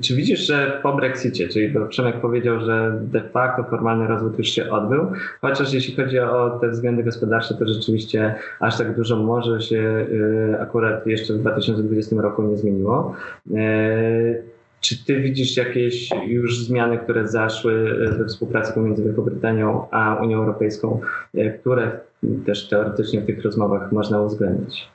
czy 0.00 0.16
widzisz, 0.16 0.40
że 0.40 0.80
po 0.82 0.96
Brexicie, 0.96 1.48
czyli 1.48 1.74
to 1.74 1.86
Przemek 1.86 2.20
powiedział, 2.20 2.60
że 2.60 3.00
de 3.02 3.20
facto 3.20 3.64
formalny 3.64 4.06
rozwód 4.06 4.38
już 4.38 4.48
się 4.48 4.70
odbył, 4.70 5.06
chociaż 5.40 5.72
jeśli 5.72 5.96
chodzi 5.96 6.18
o 6.18 6.58
te 6.60 6.70
względy 6.70 7.02
gospodarcze, 7.02 7.54
to 7.54 7.68
rzeczywiście 7.68 8.34
aż 8.60 8.78
tak 8.78 8.96
dużo 8.96 9.16
może 9.16 9.60
się 9.60 10.06
y, 10.10 10.60
akurat 10.60 11.06
jeszcze 11.06 11.34
w 11.34 11.38
2020 11.38 12.16
roku 12.16 12.42
nie 12.42 12.56
zmieniło. 12.56 13.14
Y, 13.50 14.42
czy 14.80 15.04
ty 15.04 15.20
widzisz 15.20 15.56
jakieś 15.56 16.10
już 16.26 16.58
zmiany, 16.58 16.98
które 16.98 17.28
zaszły 17.28 17.94
we 18.18 18.26
współpracy 18.26 18.72
pomiędzy 18.72 19.04
Wielką 19.04 19.22
Brytanią 19.22 19.86
a 19.90 20.18
Unią 20.22 20.38
Europejską, 20.38 21.00
y, 21.34 21.58
które 21.60 22.00
też 22.46 22.68
teoretycznie 22.68 23.20
w 23.20 23.26
tych 23.26 23.42
rozmowach 23.42 23.92
można 23.92 24.22
uwzględnić? 24.22 24.88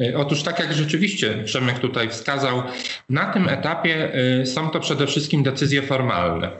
E, 0.00 0.16
otóż 0.16 0.42
tak 0.42 0.58
jak 0.58 0.72
rzeczywiście 0.72 1.34
Przemek 1.44 1.78
tutaj 1.78 2.08
wskazał, 2.08 2.62
na 3.10 3.32
tym 3.32 3.48
etapie 3.48 4.14
e, 4.14 4.46
są 4.46 4.70
to 4.70 4.80
przede 4.80 5.06
wszystkim 5.06 5.42
decyzje 5.42 5.82
formalne. 5.82 6.50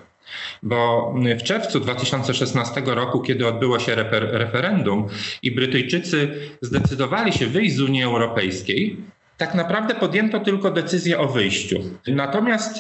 Bo 0.63 1.15
w 1.39 1.43
czerwcu 1.43 1.81
2016 1.81 2.83
roku, 2.87 3.21
kiedy 3.21 3.49
odbyło 3.49 3.79
się 3.79 3.95
refer 3.95 4.29
referendum 4.33 5.09
i 5.43 5.51
Brytyjczycy 5.51 6.35
zdecydowali 6.61 7.33
się 7.33 7.47
wyjść 7.47 7.75
z 7.75 7.81
Unii 7.81 8.03
Europejskiej, 8.03 8.97
tak 9.37 9.55
naprawdę 9.55 9.95
podjęto 9.95 10.41
tylko 10.41 10.71
decyzję 10.71 11.19
o 11.19 11.29
wyjściu. 11.29 11.81
Natomiast 12.07 12.79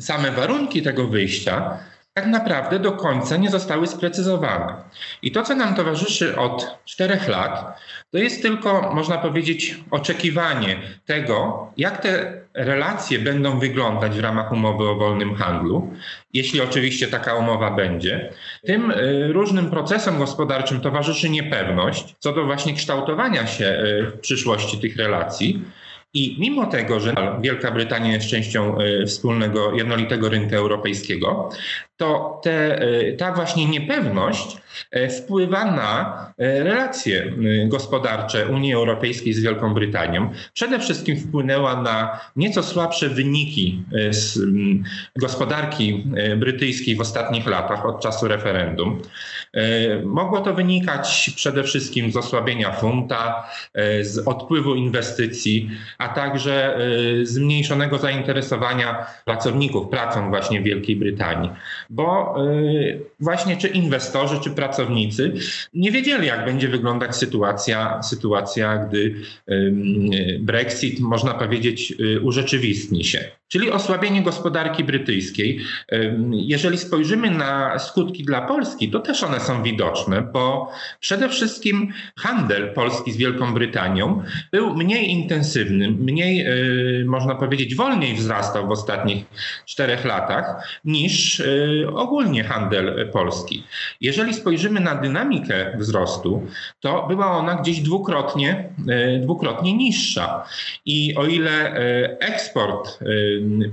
same 0.00 0.32
warunki 0.32 0.82
tego 0.82 1.06
wyjścia 1.06 1.78
tak 2.16 2.26
naprawdę 2.26 2.78
do 2.78 2.92
końca 2.92 3.36
nie 3.36 3.50
zostały 3.50 3.86
sprecyzowane. 3.86 4.74
I 5.22 5.32
to, 5.32 5.42
co 5.42 5.54
nam 5.54 5.74
towarzyszy 5.74 6.36
od 6.36 6.78
czterech 6.84 7.28
lat, 7.28 7.80
to 8.10 8.18
jest 8.18 8.42
tylko, 8.42 8.94
można 8.94 9.18
powiedzieć, 9.18 9.80
oczekiwanie 9.90 10.76
tego, 11.06 11.68
jak 11.76 12.02
te 12.02 12.40
relacje 12.54 13.18
będą 13.18 13.58
wyglądać 13.58 14.16
w 14.16 14.20
ramach 14.20 14.52
umowy 14.52 14.88
o 14.88 14.94
wolnym 14.94 15.34
handlu, 15.34 15.94
jeśli 16.32 16.60
oczywiście 16.60 17.06
taka 17.06 17.34
umowa 17.34 17.70
będzie. 17.70 18.32
Tym 18.66 18.90
y, 18.90 19.32
różnym 19.32 19.70
procesom 19.70 20.18
gospodarczym 20.18 20.80
towarzyszy 20.80 21.30
niepewność 21.30 22.14
co 22.18 22.32
do 22.32 22.44
właśnie 22.44 22.74
kształtowania 22.74 23.46
się 23.46 23.64
y, 23.64 24.10
w 24.10 24.20
przyszłości 24.20 24.78
tych 24.78 24.96
relacji. 24.96 25.64
I 26.16 26.36
mimo 26.40 26.66
tego, 26.66 27.00
że 27.00 27.14
Wielka 27.40 27.70
Brytania 27.70 28.12
jest 28.12 28.28
częścią 28.28 28.80
y, 28.80 29.06
wspólnego, 29.06 29.72
jednolitego 29.72 30.28
rynku 30.28 30.54
europejskiego, 30.54 31.50
to 31.96 32.40
te, 32.42 32.82
y, 32.82 33.16
ta 33.18 33.32
właśnie 33.32 33.66
niepewność 33.66 34.56
y, 34.96 35.08
wpływa 35.08 35.64
na 35.64 36.26
relacje 36.38 37.32
gospodarcze 37.66 38.46
Unii 38.46 38.74
Europejskiej 38.74 39.32
z 39.32 39.40
Wielką 39.40 39.74
Brytanią. 39.74 40.30
Przede 40.52 40.78
wszystkim 40.78 41.16
wpłynęła 41.16 41.82
na 41.82 42.20
nieco 42.36 42.62
słabsze 42.62 43.08
wyniki 43.08 43.82
gospodarki 45.16 46.04
brytyjskiej 46.36 46.96
w 46.96 47.00
ostatnich 47.00 47.46
latach 47.46 47.86
od 47.86 48.00
czasu 48.00 48.28
referendum. 48.28 49.02
Mogło 50.04 50.40
to 50.40 50.54
wynikać 50.54 51.30
przede 51.36 51.64
wszystkim 51.64 52.12
z 52.12 52.16
osłabienia 52.16 52.72
funta, 52.72 53.48
z 54.02 54.28
odpływu 54.28 54.74
inwestycji, 54.74 55.70
a 55.98 56.08
także 56.08 56.78
zmniejszonego 57.22 57.98
zainteresowania 57.98 59.06
pracowników 59.24 59.88
pracą 59.88 60.28
właśnie 60.28 60.60
w 60.60 60.64
Wielkiej 60.64 60.96
Brytanii. 60.96 61.50
Bo 61.90 62.36
y, 62.46 63.00
właśnie 63.20 63.56
czy 63.56 63.68
inwestorzy, 63.68 64.40
czy 64.44 64.50
pracownicy 64.50 65.32
nie 65.74 65.92
wiedzieli, 65.92 66.26
jak 66.26 66.44
będzie 66.44 66.68
wyglądać 66.68 67.16
sytuacja, 67.16 68.02
sytuacja 68.02 68.76
gdy 68.76 69.14
Brexit, 70.40 71.00
można 71.00 71.34
powiedzieć, 71.34 71.94
y, 72.00 72.20
urzeczywistni 72.20 73.04
się. 73.04 73.30
Czyli 73.48 73.70
osłabienie 73.70 74.22
gospodarki 74.22 74.84
brytyjskiej. 74.84 75.60
Jeżeli 76.30 76.78
spojrzymy 76.78 77.30
na 77.30 77.78
skutki 77.78 78.24
dla 78.24 78.42
Polski, 78.42 78.90
to 78.90 79.00
też 79.00 79.22
one 79.22 79.40
są 79.40 79.62
widoczne, 79.62 80.22
bo 80.22 80.70
przede 81.00 81.28
wszystkim 81.28 81.92
handel 82.18 82.74
Polski 82.74 83.12
z 83.12 83.16
Wielką 83.16 83.54
Brytanią 83.54 84.22
był 84.52 84.74
mniej 84.74 85.10
intensywny, 85.10 85.90
mniej, 85.90 86.46
y, 87.00 87.04
można 87.04 87.34
powiedzieć, 87.34 87.74
wolniej 87.74 88.14
wzrastał 88.14 88.68
w 88.68 88.70
ostatnich 88.70 89.24
czterech 89.66 90.04
latach 90.04 90.78
niż 90.84 91.42
ogólnie 91.84 92.44
handel 92.44 93.10
polski. 93.12 93.64
Jeżeli 94.00 94.34
spojrzymy 94.34 94.80
na 94.80 94.94
dynamikę 94.94 95.76
wzrostu, 95.78 96.46
to 96.80 97.06
była 97.08 97.26
ona 97.26 97.54
gdzieś 97.54 97.80
dwukrotnie, 97.80 98.70
y, 99.16 99.20
dwukrotnie 99.22 99.72
niższa. 99.72 100.44
I 100.86 101.14
o 101.16 101.26
ile 101.26 101.76
eksport 102.20 102.98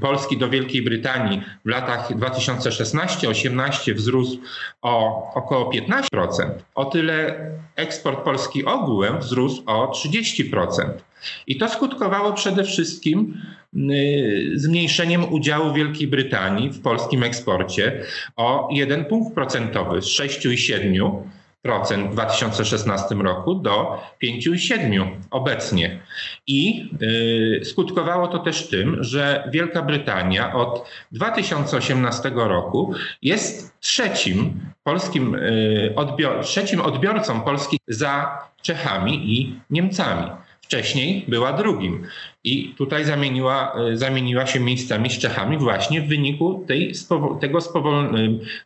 Polski 0.01 0.37
do 0.37 0.49
Wielkiej 0.49 0.81
Brytanii 0.81 1.41
w 1.65 1.69
latach 1.69 2.11
2016-18 2.11 3.93
wzrósł 3.93 4.37
o 4.81 5.23
około 5.33 5.71
15%, 5.71 6.49
o 6.75 6.85
tyle 6.85 7.35
eksport 7.75 8.19
Polski 8.19 8.65
ogółem 8.65 9.19
wzrósł 9.19 9.63
o 9.65 9.91
30%. 9.91 10.83
I 11.47 11.57
to 11.57 11.69
skutkowało 11.69 12.33
przede 12.33 12.63
wszystkim 12.63 13.41
y, 13.75 14.51
zmniejszeniem 14.55 15.33
udziału 15.33 15.73
Wielkiej 15.73 16.07
Brytanii 16.07 16.69
w 16.69 16.81
polskim 16.81 17.23
eksporcie 17.23 18.03
o 18.35 18.69
1 18.71 19.05
punkt 19.05 19.35
procentowy 19.35 20.01
z 20.01 20.05
6,7 20.05 21.23
w 22.09 22.11
2016 22.11 23.15
roku 23.15 23.55
do 23.55 23.99
5,7 24.23 25.07
obecnie. 25.31 25.99
I 26.47 26.89
y, 27.61 27.65
skutkowało 27.65 28.27
to 28.27 28.39
też 28.39 28.67
tym, 28.67 29.03
że 29.03 29.49
Wielka 29.53 29.81
Brytania 29.81 30.53
od 30.53 30.89
2018 31.11 32.31
roku 32.35 32.93
jest 33.21 33.79
trzecim 33.79 34.59
polskim 34.83 35.35
y, 35.35 35.95
trzecim 36.41 36.81
odbiorcą 36.81 37.41
Polski 37.41 37.79
za 37.87 38.37
Czechami 38.61 39.39
i 39.39 39.59
Niemcami. 39.69 40.31
Wcześniej 40.73 41.25
była 41.27 41.53
drugim. 41.53 42.07
I 42.43 42.73
tutaj 42.77 43.05
zamieniła, 43.05 43.75
e, 43.91 43.97
zamieniła 43.97 44.45
się 44.45 44.59
miejscami 44.59 45.09
z 45.09 45.19
Czechami 45.19 45.57
właśnie 45.57 46.01
w 46.01 46.07
wyniku 46.07 46.65
tej, 46.67 46.93
tego, 47.41 47.61
spowol, 47.61 48.05
e, 48.05 48.09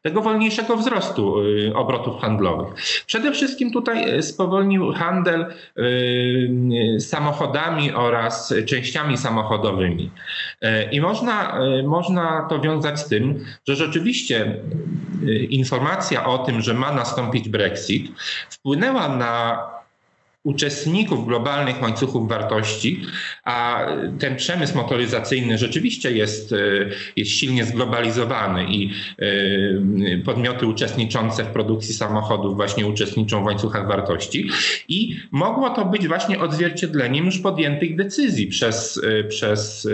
tego 0.02 0.22
wolniejszego 0.22 0.78
wzrostu 0.78 1.36
e, 1.70 1.76
obrotów 1.76 2.22
handlowych. 2.22 2.74
Przede 3.06 3.32
wszystkim 3.32 3.72
tutaj 3.72 4.24
spowolnił 4.24 4.94
handel 4.94 5.46
samochodami 7.00 7.92
oraz 7.92 8.54
częściami 8.66 9.18
samochodowymi. 9.18 10.12
I 10.92 11.02
można, 11.02 11.60
można 11.88 12.48
to 12.50 12.60
wiązać 12.60 13.00
z 13.00 13.10
tym, 13.10 13.46
że 13.68 13.76
rzeczywiście 13.76 14.56
informacja 15.50 16.26
o 16.26 16.38
tym, 16.38 16.62
że 16.62 16.74
ma 16.74 16.92
nastąpić 16.92 17.50
Brexit, 17.50 18.12
wpłynęła 18.50 19.08
na 19.08 19.60
uczestników 20.48 21.27
globalnych 21.27 21.82
łańcuchów 21.82 22.30
wartości, 22.30 23.01
a 23.44 23.86
ten 24.20 24.36
przemysł 24.36 24.75
motoryzacyjny 24.75 25.58
rzeczywiście 25.58 26.12
jest, 26.12 26.54
e, 26.54 26.58
jest 27.16 27.32
silnie 27.32 27.66
zglobalizowany 27.66 28.66
i 28.66 28.89
e, 29.20 30.18
podmioty 30.25 30.68
uczestniczące 30.68 31.44
w 31.44 31.48
produkcji 31.48 31.94
samochodów 31.94 32.56
właśnie 32.56 32.88
uczestniczą 32.88 33.42
w 33.42 33.46
łańcuchach 33.46 33.88
wartości 33.88 34.50
i 34.89 35.20
mogło 35.32 35.70
to 35.70 35.86
być 35.86 36.08
właśnie 36.08 36.39
odzwierciedleniem 36.39 37.25
już 37.25 37.39
podjętych 37.39 37.96
decyzji 37.96 38.48
przez, 38.48 39.01
e, 39.04 39.24
przez 39.24 39.88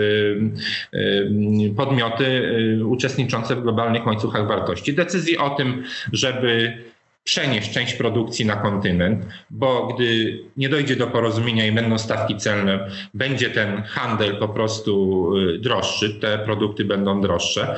podmioty 1.76 2.42
uczestniczące 2.86 3.56
w 3.56 3.62
globalnych 3.62 4.06
łańcuchach 4.06 4.48
wartości. 4.48 4.94
Decyzji 4.94 5.38
o 5.38 5.50
tym, 5.50 5.82
żeby 6.12 6.78
przenieść 7.24 7.70
część 7.70 7.94
produkcji 7.94 8.46
na 8.46 8.56
kontynent, 8.56 9.24
bo 9.50 9.86
gdy 9.86 10.38
nie 10.56 10.68
dojdzie 10.68 10.96
do 10.96 11.06
porozumienia 11.06 11.66
i 11.66 11.72
będą 11.72 11.98
stawki 11.98 12.36
celne, 12.36 12.90
będzie 13.14 13.50
ten 13.50 13.82
handel 13.82 14.36
po 14.36 14.48
prostu 14.48 15.32
y, 15.36 15.58
droższy, 15.58 16.14
te 16.20 16.38
produkty 16.38 16.84
będą 16.84 17.20
droższe. 17.20 17.76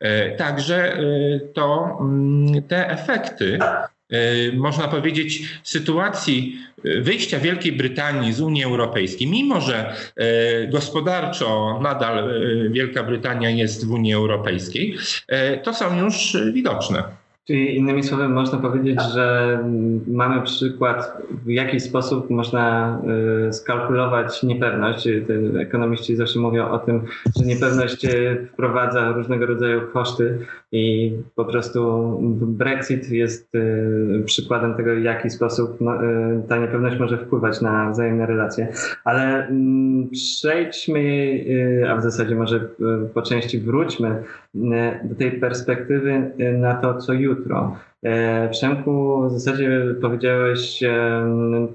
E, 0.00 0.36
także 0.36 0.98
y, 1.00 1.40
to 1.54 1.98
mm, 2.00 2.62
te 2.62 2.90
efekty 2.90 3.58
y, 4.12 4.52
można 4.56 4.88
powiedzieć, 4.88 5.42
sytuacji 5.62 6.58
wyjścia 6.84 7.38
Wielkiej 7.38 7.72
Brytanii 7.72 8.32
z 8.32 8.40
Unii 8.40 8.64
Europejskiej, 8.64 9.26
mimo 9.26 9.60
że 9.60 9.96
gospodarczo 10.72 11.80
nadal 11.82 12.30
Wielka 12.70 13.02
Brytania 13.02 13.50
jest 13.50 13.86
w 13.86 13.92
Unii 13.92 14.14
Europejskiej, 14.14 14.96
to 15.62 15.74
są 15.74 16.04
już 16.04 16.36
widoczne. 16.52 17.23
Czyli 17.46 17.76
innymi 17.76 18.02
słowy 18.02 18.28
można 18.28 18.58
powiedzieć, 18.58 19.00
że 19.14 19.58
mamy 20.06 20.42
przykład, 20.42 21.18
w 21.44 21.48
jaki 21.48 21.80
sposób 21.80 22.30
można 22.30 22.98
y, 23.48 23.52
skalkulować 23.52 24.42
niepewność. 24.42 25.08
Ekonomiści 25.60 26.16
zawsze 26.16 26.38
mówią 26.38 26.70
o 26.70 26.78
tym, 26.78 27.02
że 27.36 27.44
niepewność 27.44 28.04
y, 28.04 28.48
wprowadza 28.52 29.12
różnego 29.12 29.46
rodzaju 29.46 29.80
koszty 29.92 30.38
i 30.72 31.12
po 31.34 31.44
prostu 31.44 32.10
Brexit 32.40 33.10
jest 33.10 33.54
y, 33.54 34.22
przykładem 34.26 34.74
tego, 34.74 34.94
w 34.94 35.02
jaki 35.02 35.30
sposób 35.30 35.78
ta 36.48 36.56
niepewność 36.56 36.98
może 36.98 37.18
wpływać 37.18 37.60
na 37.60 37.90
wzajemne 37.90 38.26
relacje. 38.26 38.68
Ale 39.04 39.46
mm, 39.46 40.10
przejdźmy, 40.10 41.44
a 41.88 41.96
w 41.96 42.02
zasadzie 42.02 42.34
może 42.34 42.68
po 43.14 43.22
części 43.22 43.58
wróćmy 43.60 44.22
do 45.04 45.14
tej 45.18 45.32
perspektywy 45.32 46.30
na 46.58 46.74
to, 46.74 46.94
co 46.98 47.12
jutro 47.12 47.33
fra 47.42 47.76
Przemku, 48.50 49.22
w 49.28 49.32
zasadzie 49.32 49.80
powiedziałeś 50.02 50.80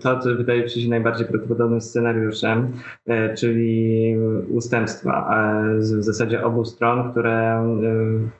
to, 0.02 0.20
co 0.20 0.36
wydaje 0.36 0.64
mi 0.64 0.70
się 0.70 0.90
najbardziej 0.90 1.28
prawdopodobnym 1.28 1.82
scenariuszem, 1.82 2.72
e, 3.08 3.34
czyli 3.34 4.16
ustępstwa 4.50 5.36
w 5.78 6.04
zasadzie 6.04 6.44
obu 6.44 6.66
stron, 6.66 7.12
które 7.12 7.64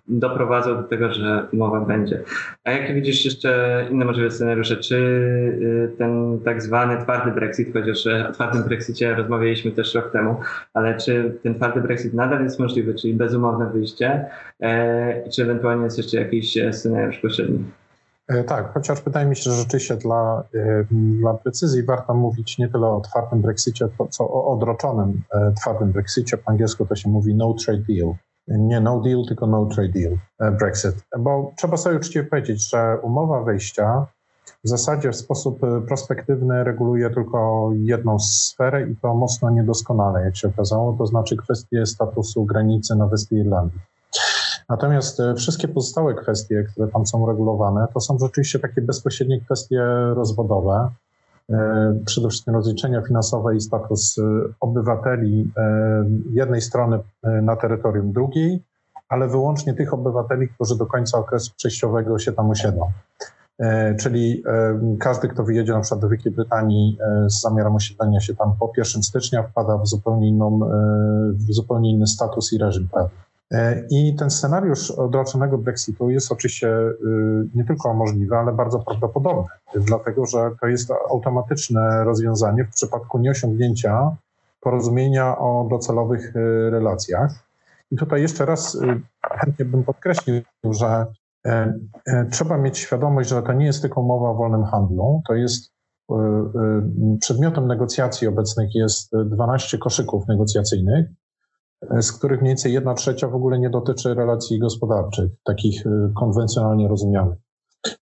doprowadzą 0.08 0.76
do 0.76 0.84
tego, 0.84 1.14
że 1.14 1.48
umowa 1.54 1.82
będzie. 1.82 2.24
A 2.64 2.72
jakie 2.72 2.94
widzisz 2.94 3.26
jeszcze 3.26 3.86
inne 3.92 4.06
możliwe 4.06 4.32
scenariusze? 4.32 4.78
Czy 4.78 5.00
ten 5.98 6.40
tak 6.46 6.62
zwany 6.62 7.02
twardy 7.04 7.32
Brexit, 7.32 7.74
chociaż 7.74 8.08
o 8.08 8.32
twardym 8.32 8.64
Brexicie 8.64 9.16
rozmawialiśmy 9.16 9.72
też 9.72 9.96
rok 9.96 10.12
temu, 10.12 10.36
ale 10.74 10.98
czy 10.98 11.40
ten 11.44 11.56
twardy 11.56 11.82
Brexit 11.82 12.14
nadal 12.14 12.44
jest 12.44 12.60
możliwy, 12.60 12.96
czyli 12.96 13.14
bezumowne 13.14 13.70
wyjście, 13.74 14.26
e, 14.62 15.30
czy 15.30 15.44
ewentualnie 15.44 15.84
jest 15.84 15.98
jeszcze 15.98 16.18
jakiś 16.18 16.58
scenariusz 16.72 17.18
pośredni? 17.18 17.79
E, 18.30 18.44
tak, 18.44 18.74
chociaż 18.74 19.02
wydaje 19.02 19.26
mi 19.28 19.36
się, 19.36 19.42
że 19.44 19.52
rzeczywiście 19.52 19.98
dla, 19.98 20.44
e, 20.56 20.86
dla 20.92 21.34
precyzji 21.34 21.84
warto 21.84 22.14
mówić 22.14 22.58
nie 22.58 22.68
tyle 22.70 22.88
o 22.88 23.02
twardym 23.02 23.42
Brexicie, 23.42 23.88
co 24.10 24.24
o 24.24 24.54
odroczonym 24.54 25.22
e, 25.34 25.52
twardym 25.62 25.92
Brexicie. 25.92 26.38
Po 26.38 26.50
angielsku 26.50 26.86
to 26.86 26.96
się 26.96 27.10
mówi 27.10 27.36
no 27.36 27.54
trade 27.54 27.84
deal. 27.90 28.14
Nie 28.48 28.82
no 28.82 29.00
deal, 29.00 29.26
tylko 29.28 29.48
no 29.48 29.66
trade 29.66 29.90
deal 29.90 30.18
Brexit. 30.60 30.96
Bo 31.20 31.52
trzeba 31.58 31.78
sobie 31.78 31.96
uczciwie 31.96 32.26
powiedzieć, 32.26 32.70
że 32.70 32.98
umowa 33.02 33.44
wejścia 33.44 34.06
w 34.64 34.70
zasadzie 34.70 35.12
w 35.12 35.16
sposób 35.16 35.60
prospektywny 35.88 36.64
reguluje 36.64 37.10
tylko 37.10 37.70
jedną 37.74 38.20
sferę 38.20 38.90
i 38.90 38.96
to 38.96 39.14
mocno 39.16 39.50
niedoskonale, 39.50 40.26
jak 40.26 40.38
się 40.38 40.48
okazało, 40.48 40.94
to 40.94 41.06
znaczy 41.06 41.38
kwestię 41.38 41.86
statusu 41.86 42.46
granicy 42.46 42.96
na 42.96 43.08
Wyspie 43.08 43.38
Irlandii. 43.38 43.80
Natomiast 44.70 45.20
e, 45.20 45.36
wszystkie 45.36 45.68
pozostałe 45.68 46.16
kwestie, 46.16 46.64
które 46.64 46.88
tam 46.88 47.08
są 47.08 47.28
regulowane, 47.28 47.88
to 47.94 48.00
są 48.00 48.18
rzeczywiście 48.20 48.60
takie 48.60 48.82
bezpośrednie 48.82 49.42
kwestie 49.42 49.82
rozwodowe. 50.14 50.90
E, 51.50 52.00
przede 52.06 52.30
wszystkim 52.30 52.54
rozliczenia 52.54 53.02
finansowe 53.02 53.56
i 53.56 53.62
status 53.62 54.18
e, 54.18 54.22
obywateli 54.60 55.52
jednej 56.34 56.62
strony 56.62 57.00
na 57.24 57.56
terytorium 57.56 58.12
drugiej, 58.12 58.64
ale 59.10 59.28
wyłącznie 59.28 59.74
tych 59.74 59.94
obywateli, 59.94 60.48
którzy 60.48 60.78
do 60.78 60.86
końca 60.86 61.18
okresu 61.18 61.52
przejściowego 61.58 62.20
się 62.20 62.32
tam 62.32 62.50
osiedlą. 62.50 62.92
Czyli 64.00 64.44
każdy, 65.00 65.28
kto 65.28 65.44
wyjedzie 65.44 65.74
na 65.74 65.80
przykład 65.80 66.02
do 66.02 66.10
Wielkiej 66.10 66.32
Brytanii 66.32 66.98
z 67.28 67.42
zamiarem 67.42 67.76
osiedlenia 67.76 68.20
się 68.20 68.36
tam 68.36 68.54
po 68.60 68.72
1 68.78 69.04
stycznia, 69.04 69.44
wpada 69.44 69.78
w 69.78 69.88
zupełnie, 69.88 70.28
inną, 70.28 70.60
w 71.34 71.54
zupełnie 71.54 71.92
inny 71.92 72.08
status 72.08 72.54
i 72.54 72.58
reżim 72.58 72.88
prawny. 72.92 73.29
E, 73.52 73.84
I 73.90 74.16
ten 74.16 74.30
scenariusz 74.30 74.92
odroczonego 74.92 75.58
Brexitu 75.58 76.10
jest 76.10 76.32
oczywiście 76.32 76.68
y, 76.70 76.96
nie 77.56 77.66
tylko 77.66 77.94
możliwy, 77.94 78.36
ale 78.36 78.54
bardzo 78.54 78.80
prawdopodobny, 78.80 79.50
dlatego 79.76 80.26
że 80.26 80.52
to 80.62 80.68
jest 80.68 80.92
automatyczne 80.92 82.04
rozwiązanie 82.04 82.66
w 82.66 82.74
przypadku 82.74 83.20
nieosiągnięcia 83.20 84.16
porozumienia 84.62 85.38
o 85.38 85.68
docelowych 85.70 86.36
y, 86.36 86.70
relacjach. 86.70 87.32
I 87.92 87.98
tutaj 87.98 88.22
jeszcze 88.22 88.46
raz 88.46 88.76
y, 88.76 89.02
chętnie 89.24 89.66
bym 89.66 89.84
podkreślił, 89.84 90.42
że 90.64 91.06
e, 91.46 91.74
e, 92.06 92.26
trzeba 92.26 92.58
mieć 92.58 92.78
świadomość, 92.78 93.30
że 93.30 93.44
to 93.44 93.54
nie 93.54 93.66
jest 93.66 93.82
tylko 93.82 94.02
umowa 94.02 94.30
o 94.30 94.36
wolnym 94.36 94.64
handlu, 94.64 95.22
to 95.28 95.34
jest 95.34 95.72
przedmiotem 97.22 97.68
negocjacji 97.68 98.28
obecnych 98.28 98.76
jest 98.76 99.12
12 99.26 99.78
koszyków 99.78 100.28
negocjacyjnych 100.28 101.06
z 102.02 102.12
których 102.12 102.42
mniej 102.42 102.50
więcej 102.50 102.74
jedna 102.74 102.94
trzecia 102.94 103.28
w 103.28 103.36
ogóle 103.36 103.60
nie 103.60 103.70
dotyczy 103.70 104.14
relacji 104.14 104.60
gospodarczych, 104.60 105.32
takich 105.44 105.86
y, 105.86 105.90
konwencjonalnie 106.16 106.88
rozumianych. 106.88 107.38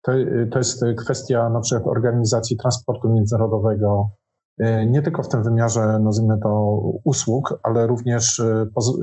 To, 0.02 0.14
y, 0.14 0.48
to 0.52 0.58
jest 0.58 0.84
kwestia 0.96 1.50
na 1.50 1.60
przykład 1.60 1.87
organizacji 1.87 2.56
transportu 2.56 3.08
międzynarodowego, 3.08 4.10
y, 4.60 4.87
nie 4.87 5.02
tylko 5.02 5.22
w 5.22 5.28
tym 5.28 5.42
wymiarze, 5.42 5.98
nazwijmy 5.98 6.38
to, 6.42 6.80
usług, 7.04 7.60
ale 7.62 7.87
również 7.87 8.42
poz, 8.74 8.98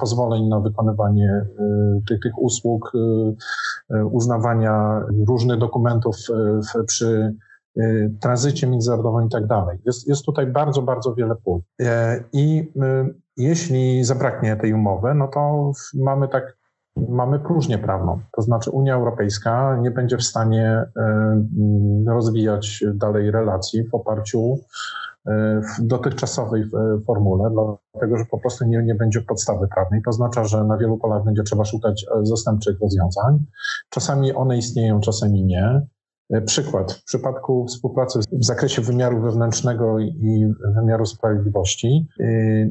pozwoleń 0.00 0.48
na 0.48 0.60
wykonywanie 0.60 1.46
tych, 2.08 2.20
tych 2.20 2.38
usług, 2.38 2.92
uznawania 4.10 5.02
różnych 5.28 5.58
dokumentów 5.58 6.16
przy 6.86 7.34
tranzycie 8.20 8.66
międzynarodowym 8.66 9.26
i 9.26 9.30
tak 9.30 9.46
dalej. 9.46 9.78
Jest, 9.86 10.08
jest 10.08 10.24
tutaj 10.24 10.46
bardzo, 10.46 10.82
bardzo 10.82 11.14
wiele 11.14 11.34
pól. 11.44 11.60
I 12.32 12.72
jeśli 13.36 14.04
zabraknie 14.04 14.56
tej 14.56 14.72
umowy, 14.72 15.14
no 15.14 15.28
to 15.28 15.72
mamy 15.94 16.28
tak, 16.28 16.56
mamy 17.08 17.38
próżnię 17.38 17.78
prawną. 17.78 18.20
To 18.36 18.42
znaczy 18.42 18.70
Unia 18.70 18.94
Europejska 18.94 19.76
nie 19.80 19.90
będzie 19.90 20.16
w 20.16 20.22
stanie 20.22 20.84
e, 20.96 21.44
rozwijać 22.06 22.84
dalej 22.94 23.30
relacji 23.30 23.84
w 23.84 23.94
oparciu 23.94 24.58
e, 25.26 25.60
w 25.60 25.86
dotychczasowej 25.86 26.62
e, 26.62 27.00
formule, 27.06 27.50
dlatego 27.50 28.18
że 28.18 28.24
po 28.24 28.38
prostu 28.38 28.64
nie, 28.64 28.82
nie 28.82 28.94
będzie 28.94 29.20
podstawy 29.20 29.68
prawnej. 29.68 30.02
To 30.02 30.10
oznacza, 30.10 30.44
że 30.44 30.64
na 30.64 30.76
wielu 30.76 30.98
polach 30.98 31.24
będzie 31.24 31.42
trzeba 31.42 31.64
szukać 31.64 32.06
zastępczych 32.22 32.80
rozwiązań. 32.80 33.44
Czasami 33.90 34.34
one 34.34 34.58
istnieją, 34.58 35.00
czasami 35.00 35.44
nie. 35.44 35.86
E, 36.30 36.40
przykład. 36.40 36.92
W 36.92 37.04
przypadku 37.04 37.66
współpracy 37.66 38.20
w 38.32 38.44
zakresie 38.44 38.82
wymiaru 38.82 39.20
wewnętrznego 39.20 39.98
i 39.98 40.52
wymiaru 40.76 41.06
sprawiedliwości, 41.06 42.08
e, 42.20 42.24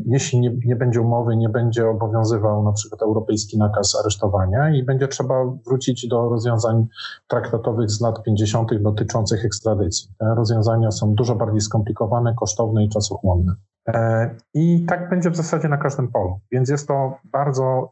jeśli 0.06 0.39
nie, 0.39 0.58
nie, 0.65 0.76
będzie 0.76 1.02
umowy, 1.02 1.38
nie 1.38 1.50
będzie 1.50 1.89
obowiązywał 1.89 2.63
na 2.63 2.72
przykład 2.72 3.02
europejski 3.02 3.58
nakaz 3.58 3.96
aresztowania 4.02 4.70
i 4.70 4.84
będzie 4.84 5.08
trzeba 5.08 5.36
wrócić 5.68 6.08
do 6.08 6.30
rozwiązań 6.30 6.88
traktatowych 7.28 7.91
z 7.91 8.02
lat 8.02 8.24
50. 8.24 8.82
dotyczących 8.82 9.46
ekstradycji. 9.46 10.10
Te 10.20 10.36
rozwiązania 10.36 10.91
są 10.91 11.13
dużo 11.13 11.36
bardziej 11.36 11.62
skomplikowane, 11.62 12.34
kosztowne 12.39 12.84
i 12.84 12.89
czasochłonne. 12.89 13.54
E, 13.88 14.30
I 14.54 14.86
tak 14.86 15.10
będzie 15.10 15.30
w 15.30 15.36
zasadzie 15.36 15.68
na 15.68 15.78
każdym 15.78 16.08
polu. 16.08 16.39
Więc 16.52 16.70
jest 16.70 16.88
to 16.88 17.18
bardzo, 17.32 17.89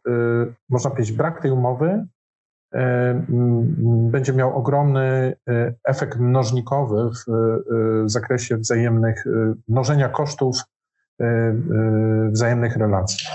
można 0.69 0.89
powiedzieć, 0.89 1.17
brak 1.17 1.41
tej 1.41 1.51
umowy 1.51 2.05
będzie 4.11 4.33
miał 4.33 4.57
ogromny 4.57 5.35
e, 5.49 5.73
efekt 5.85 6.19
mnożnikowy 6.19 7.09
w 7.09 7.31
e, 7.31 8.09
zakresie 8.09 8.57
wzajemnych, 8.57 9.23
mnożenia 9.67 10.09
kosztów 10.09 10.55
wzajemnych 12.31 12.77
relacji. 12.77 13.27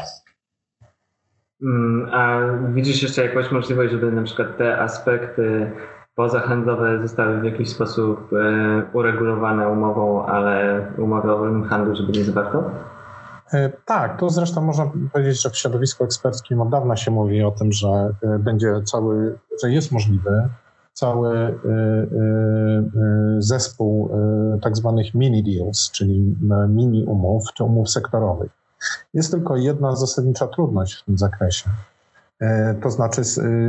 Mm, 1.63 2.09
a 2.13 2.41
widzisz 2.75 3.03
jeszcze 3.03 3.25
jakąś 3.25 3.53
możliwość, 3.53 3.93
żeby 3.93 4.13
na 4.13 4.23
przykład 4.23 4.57
te 4.57 4.79
aspekty 4.79 5.71
pozahandlowe 6.15 7.03
zostały 7.03 7.41
w 7.41 7.45
jakiś 7.45 7.69
sposób 7.69 8.31
uregulowane 8.93 9.69
umową, 9.69 10.27
ale 10.27 10.87
umowy 10.99 11.33
o 11.33 11.39
wolnym 11.39 11.65
handlu, 11.65 11.97
żeby 11.97 12.13
nie 12.13 12.25
zawarto? 12.25 12.71
Tak, 13.85 14.21
to 14.21 14.31
zresztą 14.31 14.61
można 14.61 14.91
powiedzieć, 15.13 15.43
że 15.43 15.51
w 15.51 15.57
środowisku 15.57 16.05
eksperckim 16.05 16.61
od 16.61 16.69
dawna 16.69 16.97
się 16.97 17.11
mówi 17.11 17.43
o 17.43 17.51
tym, 17.51 17.73
że 17.73 18.15
będzie 18.39 18.83
cały, 18.85 19.39
że 19.63 19.71
jest 19.71 19.93
możliwy 19.93 20.49
cały 20.93 21.39
y, 21.39 21.57
zespół 23.39 24.11
tak 24.63 24.77
zwanych 24.77 25.15
mini 25.15 25.43
deals, 25.45 25.91
czyli 25.91 26.37
mini 26.69 27.05
umów 27.05 27.45
czy 27.55 27.65
umów 27.65 27.91
sektorowych. 27.91 28.51
Jest 29.15 29.31
tylko 29.31 29.57
jedna 29.57 29.97
zasadnicza 29.97 30.47
trudność 30.47 30.95
w 30.95 31.05
tym 31.05 31.19
zakresie, 31.19 31.71
to 32.83 32.91
znaczy 32.91 33.23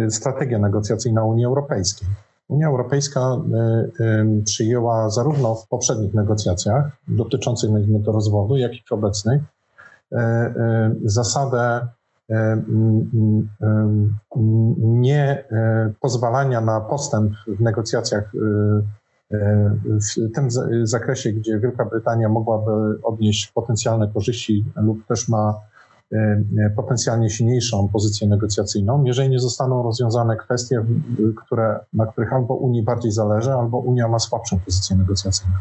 strategia 0.10 0.60
negocjacyjna 0.60 1.24
Unii 1.24 1.46
Europejskiej. 1.46 2.08
Unia 2.48 2.68
Europejska 2.68 3.38
przyjęła 4.46 5.10
zarówno 5.10 5.56
w 5.56 5.68
poprzednich 5.68 6.14
negocjacjach 6.14 6.92
dotyczących 7.08 7.70
rozwodu, 8.06 8.58
jak 8.58 8.74
i 8.74 8.84
w 8.90 8.92
obecnych 8.92 9.42
zasadę 11.04 11.88
nie 14.80 15.44
e, 15.52 15.94
pozwalania 16.02 16.62
na 16.62 16.82
postęp 16.82 17.34
w 17.48 17.62
negocjacjach 17.62 18.32
e, 18.36 19.36
e, 19.36 19.72
w 19.86 20.32
tym 20.36 20.48
zakresie, 20.84 21.34
gdzie 21.34 21.60
Wielka 21.60 21.86
Brytania 21.86 22.30
mogłaby 22.30 23.00
odnieść 23.04 23.48
potencjalne 23.48 24.08
korzyści 24.14 24.66
lub 24.76 25.06
też 25.06 25.30
ma 25.30 25.60
potencjalnie 26.76 27.30
silniejszą 27.30 27.90
pozycję 27.94 28.28
negocjacyjną, 28.28 29.04
jeżeli 29.04 29.30
nie 29.30 29.40
zostaną 29.40 29.84
rozwiązane 29.84 30.38
kwestie, 30.38 30.86
które, 31.46 31.80
na 31.94 32.06
których 32.06 32.34
albo 32.34 32.54
Unii 32.54 32.84
bardziej 32.84 33.12
zależy, 33.12 33.54
albo 33.54 33.78
Unia 33.78 34.08
ma 34.08 34.20
słabszą 34.20 34.60
pozycję 34.60 34.96
negocjacyjną. 34.96 35.54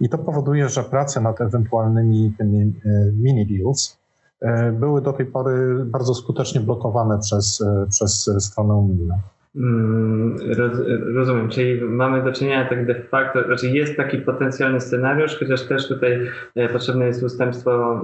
I 0.00 0.08
to 0.08 0.18
powoduje, 0.18 0.68
że 0.68 0.84
prace 0.84 1.20
nad 1.20 1.40
ewentualnymi 1.40 2.34
tymi 2.38 2.72
mini 3.12 3.46
deals 3.46 3.98
E, 4.40 4.72
były 4.72 5.02
do 5.02 5.12
tej 5.12 5.26
pory 5.26 5.84
bardzo 5.84 6.14
skutecznie 6.14 6.60
blokowane 6.60 7.18
przez, 7.18 7.60
e, 7.60 7.86
przez 7.90 8.30
stronę 8.38 8.74
unijną. 8.74 9.18
Mm, 9.56 10.36
roz, 10.56 10.78
rozumiem, 11.14 11.48
czyli 11.48 11.80
mamy 11.80 12.24
do 12.24 12.32
czynienia 12.32 12.68
tak 12.68 12.86
de 12.86 12.94
facto, 12.94 13.44
znaczy 13.44 13.68
jest 13.68 13.96
taki 13.96 14.18
potencjalny 14.18 14.80
scenariusz, 14.80 15.38
chociaż 15.38 15.62
też 15.62 15.88
tutaj 15.88 16.20
e, 16.54 16.68
potrzebne 16.68 17.06
jest 17.06 17.22
ustępstwo 17.22 18.00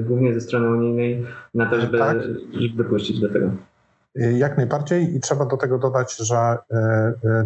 głównie 0.00 0.34
ze 0.34 0.40
strony 0.40 0.70
unijnej 0.70 1.26
na 1.54 1.70
to, 1.70 1.80
żeby, 1.80 1.98
tak. 1.98 2.16
żeby 2.52 2.82
dopuścić 2.82 3.20
do 3.20 3.28
tego. 3.28 3.50
Jak 4.14 4.56
najbardziej 4.56 5.16
i 5.16 5.20
trzeba 5.20 5.46
do 5.46 5.56
tego 5.56 5.78
dodać, 5.78 6.16
że 6.16 6.56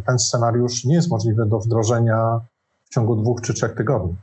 ten 0.06 0.18
scenariusz 0.18 0.84
nie 0.84 0.94
jest 0.94 1.10
możliwy 1.10 1.46
do 1.46 1.58
wdrożenia 1.58 2.40
w 2.84 2.94
ciągu 2.94 3.16
dwóch 3.16 3.40
czy 3.40 3.54
trzech 3.54 3.74
tygodni. 3.74 4.16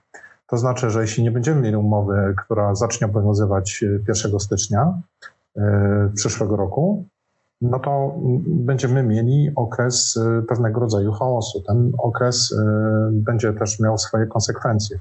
To 0.47 0.57
znaczy, 0.57 0.89
że 0.89 1.01
jeśli 1.01 1.23
nie 1.23 1.31
będziemy 1.31 1.61
mieli 1.61 1.75
umowy, 1.75 2.35
która 2.37 2.75
zacznie 2.75 3.07
obowiązywać 3.07 3.85
1 4.07 4.39
stycznia 4.39 5.01
e, 5.57 6.11
przyszłego 6.15 6.55
roku, 6.55 7.05
no 7.61 7.79
to 7.79 8.15
będziemy 8.45 9.03
mieli 9.03 9.51
okres 9.55 10.17
e, 10.17 10.41
pewnego 10.41 10.79
rodzaju 10.79 11.11
chaosu. 11.11 11.61
Ten 11.61 11.91
okres 11.97 12.51
e, 12.51 13.09
będzie 13.11 13.53
też 13.53 13.79
miał 13.79 13.97
swoje 13.97 14.25
konsekwencje. 14.25 14.99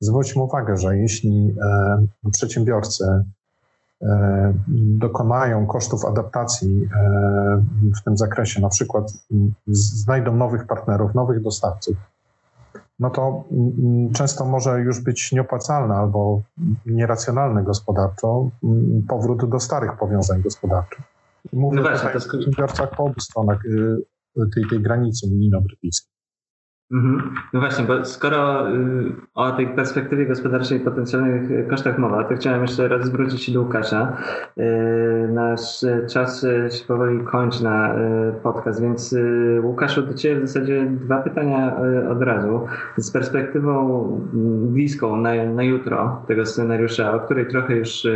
Zwróćmy 0.00 0.42
uwagę, 0.42 0.76
że 0.76 0.96
jeśli 0.96 1.54
przedsiębiorcy 2.32 3.24
dokonają 4.76 5.66
kosztów 5.66 6.04
adaptacji 6.04 6.88
w 8.00 8.04
tym 8.04 8.16
zakresie, 8.16 8.60
na 8.60 8.68
przykład 8.68 9.12
znajdą 9.66 10.36
nowych 10.36 10.66
partnerów, 10.66 11.14
nowych 11.14 11.42
dostawców, 11.42 11.96
no 13.00 13.10
to 13.10 13.44
mm, 13.52 14.12
często 14.12 14.44
może 14.44 14.80
już 14.80 15.00
być 15.00 15.32
nieopłacalne 15.32 15.94
albo 15.94 16.40
nieracjonalne 16.86 17.62
gospodarczo 17.62 18.48
mm, 18.64 19.02
powrót 19.08 19.50
do 19.50 19.60
starych 19.60 19.96
powiązań 19.98 20.42
gospodarczych. 20.42 21.04
Mówię 21.52 21.76
no 21.76 21.82
właśnie, 21.82 22.08
o 22.08 22.18
przedsiębiorcach 22.18 22.96
po 22.96 23.04
obu 23.04 23.20
stronach 23.20 23.64
y, 23.64 23.96
tej, 24.54 24.64
tej 24.70 24.80
granicy 24.80 25.26
unijno-brytyjskiej. 25.26 26.09
Mhm. 26.92 27.34
No 27.52 27.60
właśnie, 27.60 27.84
bo 27.84 28.04
skoro 28.04 28.70
y, 28.70 29.12
o 29.34 29.50
tej 29.50 29.66
perspektywie 29.68 30.26
gospodarczej 30.26 30.78
i 30.78 30.80
potencjalnych 30.80 31.68
kosztach 31.68 31.98
mowa, 31.98 32.24
to 32.24 32.34
chciałem 32.34 32.62
jeszcze 32.62 32.88
raz 32.88 33.06
zwrócić 33.06 33.42
się 33.42 33.52
do 33.52 33.60
Łukasza. 33.60 34.16
Y, 34.58 35.28
nasz 35.32 35.84
czas 36.12 36.42
się 36.70 36.84
powoli 36.88 37.24
kończy 37.24 37.64
na 37.64 37.94
y, 37.94 37.98
podcast, 38.42 38.82
więc 38.82 39.14
Łukaszu, 39.62 40.02
do 40.02 40.14
Ciebie 40.14 40.40
w 40.40 40.48
zasadzie 40.48 40.86
dwa 40.86 41.22
pytania 41.22 41.76
od 42.10 42.22
razu. 42.22 42.66
Z 42.96 43.10
perspektywą 43.10 44.06
bliską 44.72 45.16
na, 45.16 45.44
na 45.44 45.62
jutro 45.62 46.22
tego 46.28 46.46
scenariusza, 46.46 47.14
o 47.14 47.20
której 47.20 47.46
trochę 47.46 47.76
już 47.76 48.06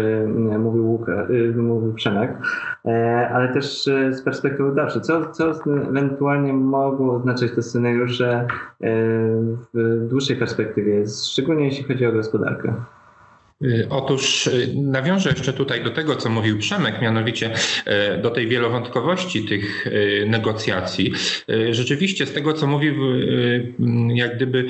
mówił, 0.59 0.91
Łuka, 0.91 1.27
mówił 1.57 1.95
Przemek, 1.95 2.39
ale 3.35 3.53
też 3.53 3.85
z 4.11 4.23
perspektywy 4.23 4.75
dalszej. 4.75 5.03
Co, 5.03 5.31
co 5.31 5.53
ewentualnie 5.89 6.53
mogło 6.53 7.15
oznaczać 7.15 7.53
te 7.55 7.63
scenariusze 7.63 8.47
w 9.75 10.07
dłuższej 10.09 10.37
perspektywie, 10.37 11.05
szczególnie 11.09 11.65
jeśli 11.65 11.85
chodzi 11.85 12.07
o 12.07 12.13
gospodarkę. 12.13 12.75
Y, 13.65 13.87
otóż 13.91 14.47
y, 14.47 14.73
nawiążę 14.75 15.31
jeszcze 15.31 15.53
tutaj 15.53 15.85
do 15.85 15.91
tego, 15.91 16.17
co 16.17 16.31
mówił 16.31 16.59
Przemek, 16.59 17.03
mianowicie 17.03 17.51
y, 18.15 18.23
do 18.23 18.31
tej 18.31 18.49
wielowątkowości 18.49 19.45
tych 19.45 19.87
negocjacji. 20.27 21.13
Rzeczywiście 21.71 22.27
z 22.27 22.33
tego, 22.33 22.53
co 22.53 22.67
mówił, 22.67 22.95
jak 24.15 24.37
gdyby 24.37 24.69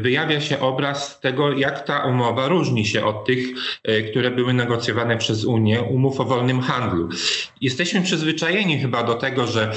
wyjawia 0.00 0.40
się 0.40 0.60
obraz 0.60 1.20
tego, 1.20 1.52
jak 1.52 1.86
ta 1.86 2.04
umowa 2.04 2.48
różni 2.48 2.86
się 2.86 3.04
od 3.04 3.26
tych, 3.26 3.46
które 4.10 4.30
były 4.30 4.52
negocjowane 4.52 5.16
przez 5.16 5.44
Unię, 5.44 5.82
umów 5.82 6.20
o 6.20 6.24
wolnym 6.24 6.60
handlu. 6.60 7.08
Jesteśmy 7.60 8.02
przyzwyczajeni 8.02 8.78
chyba 8.78 9.02
do 9.02 9.14
tego, 9.14 9.46
że 9.46 9.72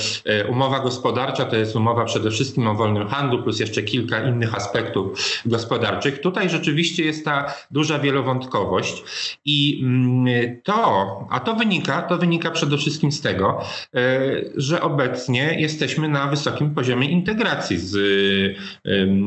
umowa 0.49 0.79
gospodarcza 0.79 1.45
to 1.45 1.55
jest 1.55 1.75
umowa 1.75 2.05
przede 2.05 2.31
wszystkim 2.31 2.67
o 2.67 2.75
wolnym 2.75 3.07
handlu, 3.07 3.43
plus 3.43 3.59
jeszcze 3.59 3.83
kilka 3.83 4.23
innych 4.23 4.55
aspektów 4.55 5.19
gospodarczych. 5.45 6.21
Tutaj 6.21 6.49
rzeczywiście 6.49 7.05
jest 7.05 7.25
ta 7.25 7.53
duża 7.71 7.99
wielowątkowość 7.99 8.42
wątkowość. 8.43 9.03
I 9.45 9.81
mm, 9.83 10.61
to, 10.63 11.27
a 11.29 11.39
to 11.39 11.55
wynika, 11.55 12.01
to 12.01 12.17
wynika 12.17 12.51
przede 12.51 12.77
wszystkim 12.77 13.11
z 13.11 13.21
tego, 13.21 13.61
e, 13.95 14.21
że 14.55 14.81
obecnie 14.81 15.55
jesteśmy 15.59 16.09
na 16.09 16.27
wysokim 16.27 16.75
poziomie 16.75 17.09
integracji 17.09 17.77
z 17.77 17.93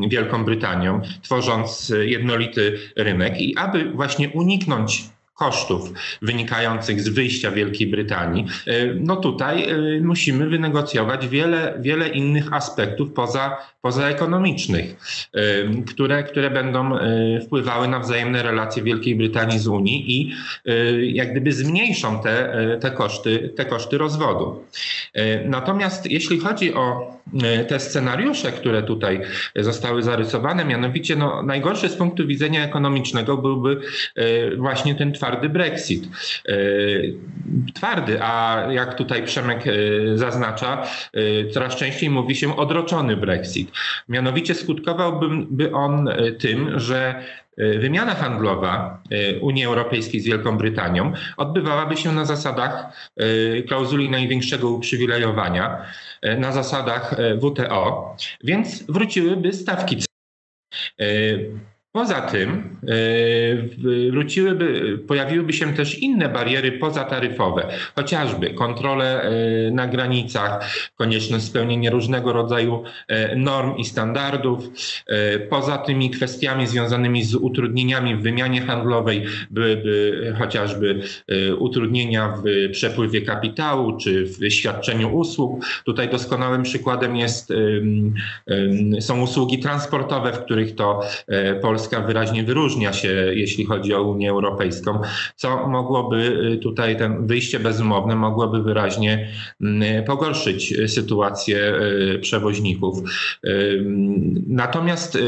Wielką 0.09 0.44
Brytanią, 0.44 1.00
tworząc 1.22 1.92
jednolity 2.00 2.79
rynek. 2.96 3.40
I 3.40 3.57
aby 3.57 3.85
właśnie 3.85 4.29
uniknąć 4.29 5.05
kosztów 5.37 5.92
wynikających 6.22 7.01
z 7.01 7.09
wyjścia 7.09 7.51
Wielkiej 7.51 7.87
Brytanii, 7.87 8.46
e, 8.66 8.87
no 8.94 9.16
tutaj 9.16 9.70
e, 9.70 10.01
musimy 10.01 10.49
wynegocjować 10.49 11.29
wiele, 11.29 11.75
wiele 11.81 12.09
innych 12.09 12.53
aspektów 12.53 13.12
poza, 13.12 13.57
pozaekonomicznych, 13.81 14.96
e, 15.35 15.40
które, 15.87 16.22
które 16.22 16.51
będą 16.51 16.99
wpływały 17.46 17.88
na 17.88 18.01
wzajemne 18.01 18.42
relacje 18.42 18.83
Wielkiej 18.83 19.16
Brytanii 19.16 19.59
z 19.59 19.66
Unii 19.66 20.20
i 20.20 20.33
jak 21.14 21.31
gdyby 21.31 21.53
zmniejszą 21.53 22.22
te, 22.22 22.53
te, 22.81 22.90
koszty, 22.90 23.53
te 23.57 23.64
koszty 23.64 23.99
rozwodu. 23.99 24.64
Natomiast 25.44 26.11
jeśli 26.11 26.38
chodzi 26.38 26.75
o 26.75 27.16
te 27.68 27.81
scenariusze, 27.81 28.53
które 28.53 28.83
tutaj 28.83 29.20
zostały 29.57 30.03
zarysowane, 30.03 30.64
mianowicie 30.64 31.16
no, 31.16 31.42
najgorszy 31.42 31.88
z 31.88 31.96
punktu 31.96 32.27
widzenia 32.27 32.64
ekonomicznego 32.64 33.37
byłby 33.37 33.81
właśnie 34.57 34.94
ten 34.94 35.12
twardy 35.12 35.25
twardy 35.26 35.48
Brexit. 35.48 36.08
E, 36.48 36.54
twardy, 37.74 38.22
a 38.22 38.62
jak 38.70 38.94
tutaj 38.94 39.24
Przemek 39.24 39.66
e, 39.66 39.72
zaznacza, 40.18 40.82
e, 41.14 41.50
coraz 41.50 41.76
częściej 41.76 42.10
mówi 42.10 42.34
się 42.34 42.56
odroczony 42.56 43.16
Brexit. 43.16 43.70
Mianowicie 44.08 44.54
skutkowałby 44.54 45.72
on 45.72 46.08
tym, 46.38 46.78
że 46.78 47.24
wymiana 47.78 48.14
handlowa 48.14 49.02
Unii 49.40 49.64
Europejskiej 49.64 50.20
z 50.20 50.26
Wielką 50.26 50.58
Brytanią 50.58 51.12
odbywałaby 51.36 51.96
się 51.96 52.12
na 52.12 52.24
zasadach 52.24 52.86
klauzuli 53.68 54.10
największego 54.10 54.70
uprzywilejowania, 54.70 55.86
na 56.38 56.52
zasadach 56.52 57.14
WTO, 57.40 58.16
więc 58.44 58.82
wróciłyby 58.88 59.52
stawki 59.52 59.96
Poza 61.96 62.20
tym 62.20 62.76
e, 62.82 64.11
wróciłyby, 64.11 64.98
pojawiłyby 64.98 65.52
się 65.52 65.74
też 65.74 65.98
inne 65.98 66.28
bariery 66.28 66.72
pozataryfowe, 66.72 67.68
chociażby 67.94 68.50
kontrole 68.54 69.22
e, 69.22 69.30
na 69.70 69.87
granicach, 69.87 70.76
konieczność 70.96 71.44
spełnienia 71.44 71.90
różnego 71.90 72.32
rodzaju 72.32 72.82
e, 73.09 73.37
norm 73.37 73.76
i 73.76 73.85
standardów. 73.85 74.70
Poza 75.50 75.78
tymi 75.78 76.11
kwestiami 76.11 76.66
związanymi 76.66 77.24
z 77.24 77.35
utrudnieniami 77.35 78.16
w 78.16 78.22
wymianie 78.22 78.61
handlowej 78.61 79.24
byłyby 79.50 80.35
chociażby 80.38 81.00
utrudnienia 81.59 82.35
w 82.37 82.70
przepływie 82.72 83.22
kapitału 83.22 83.96
czy 83.96 84.26
w 84.26 84.52
świadczeniu 84.52 85.16
usług. 85.16 85.64
Tutaj 85.85 86.09
doskonałym 86.09 86.62
przykładem 86.62 87.16
jest, 87.16 87.52
są 89.00 89.22
usługi 89.22 89.59
transportowe, 89.59 90.32
w 90.32 90.44
których 90.44 90.74
to 90.74 91.00
Polska 91.62 91.86
Polska 91.87 92.07
wyraźnie 92.07 92.44
wyróżnia 92.44 92.92
się, 92.92 93.09
jeśli 93.35 93.64
chodzi 93.64 93.94
o 93.94 94.03
Unię 94.03 94.31
Europejską, 94.31 95.01
co 95.37 95.68
mogłoby 95.68 96.16
y, 96.55 96.59
tutaj 96.59 96.96
ten 96.96 97.27
wyjście 97.27 97.61
bezumowne 97.61 98.16
mogłoby 98.16 98.62
wyraźnie 98.62 99.29
mm, 99.61 100.05
pogorszyć 100.05 100.75
sytuację 100.87 101.75
y, 102.14 102.18
przewoźników. 102.18 102.99
Y, 103.44 103.85
natomiast 104.46 105.18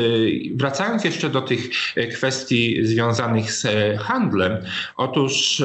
wracając 0.55 1.05
jeszcze 1.05 1.31
do 1.31 1.40
tych 1.40 1.71
kwestii 2.14 2.87
związanych 2.87 3.53
z 3.53 3.66
handlem, 3.99 4.57
otóż 4.97 5.62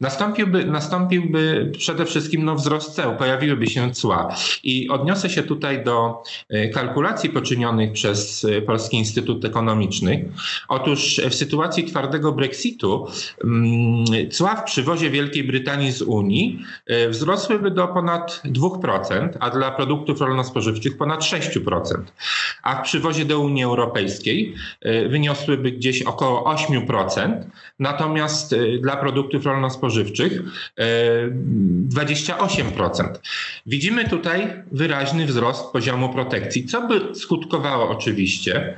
nastąpiłby, 0.00 0.64
nastąpiłby 0.64 1.72
przede 1.78 2.04
wszystkim 2.04 2.44
no, 2.44 2.54
wzrost 2.54 2.94
ceł, 2.94 3.16
pojawiłyby 3.16 3.66
się 3.66 3.90
cła. 3.90 4.36
I 4.64 4.88
odniosę 4.88 5.30
się 5.30 5.42
tutaj 5.42 5.84
do 5.84 6.22
kalkulacji 6.74 7.30
poczynionych 7.30 7.92
przez 7.92 8.46
Polski 8.66 8.96
Instytut 8.96 9.44
Ekonomiczny, 9.44 9.75
ekonomicznych. 9.76 10.24
Otóż 10.68 11.20
w 11.30 11.34
sytuacji 11.34 11.84
twardego 11.84 12.32
Brexitu 12.32 13.06
mm, 13.44 14.30
cła 14.30 14.56
w 14.56 14.64
przywozie 14.64 15.10
Wielkiej 15.10 15.44
Brytanii 15.44 15.92
z 15.92 16.02
Unii 16.02 16.64
e, 16.86 17.08
wzrosłyby 17.08 17.70
do 17.70 17.88
ponad 17.88 18.42
2%, 18.44 19.28
a 19.40 19.50
dla 19.50 19.70
produktów 19.70 20.20
rolno-spożywczych 20.20 20.96
ponad 20.96 21.20
6%. 21.20 21.82
A 22.62 22.74
w 22.76 22.82
przywozie 22.82 23.24
do 23.24 23.40
Unii 23.40 23.64
Europejskiej 23.64 24.54
e, 24.80 25.08
wyniosłyby 25.08 25.72
gdzieś 25.72 26.02
około 26.02 26.54
8%, 26.54 27.44
natomiast 27.78 28.52
e, 28.52 28.78
dla 28.78 28.96
produktów 28.96 29.44
rolno-spożywczych 29.44 30.42
28%. 31.88 33.08
Widzimy 33.66 34.08
tutaj 34.08 34.62
wyraźny 34.72 35.26
wzrost 35.26 35.72
poziomu 35.72 36.08
protekcji, 36.08 36.64
co 36.64 36.88
by 36.88 37.14
skutkowało 37.14 37.88
oczywiście 37.88 38.76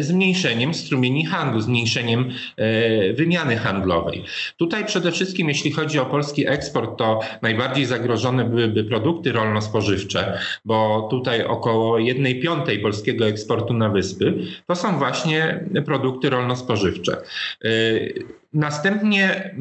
zmniejszeniem 0.00 0.74
strumieni 0.74 1.26
handlu, 1.26 1.60
zmniejszeniem 1.60 2.30
e, 2.56 3.12
wymiany 3.12 3.56
handlowej. 3.56 4.24
Tutaj 4.56 4.86
przede 4.86 5.12
wszystkim, 5.12 5.48
jeśli 5.48 5.72
chodzi 5.72 5.98
o 5.98 6.06
polski 6.06 6.48
eksport, 6.48 6.98
to 6.98 7.20
najbardziej 7.42 7.84
zagrożone 7.84 8.44
byłyby 8.44 8.84
produkty 8.84 9.32
rolno-spożywcze, 9.32 10.38
bo 10.64 11.08
tutaj 11.10 11.44
około 11.44 11.98
1 11.98 12.40
piątej 12.40 12.78
polskiego 12.78 13.26
eksportu 13.26 13.74
na 13.74 13.88
wyspy 13.88 14.34
to 14.66 14.74
są 14.74 14.98
właśnie 14.98 15.64
produkty 15.86 16.30
rolno-spożywcze. 16.30 17.16
E, 18.54 18.58
Następnie 18.58 19.54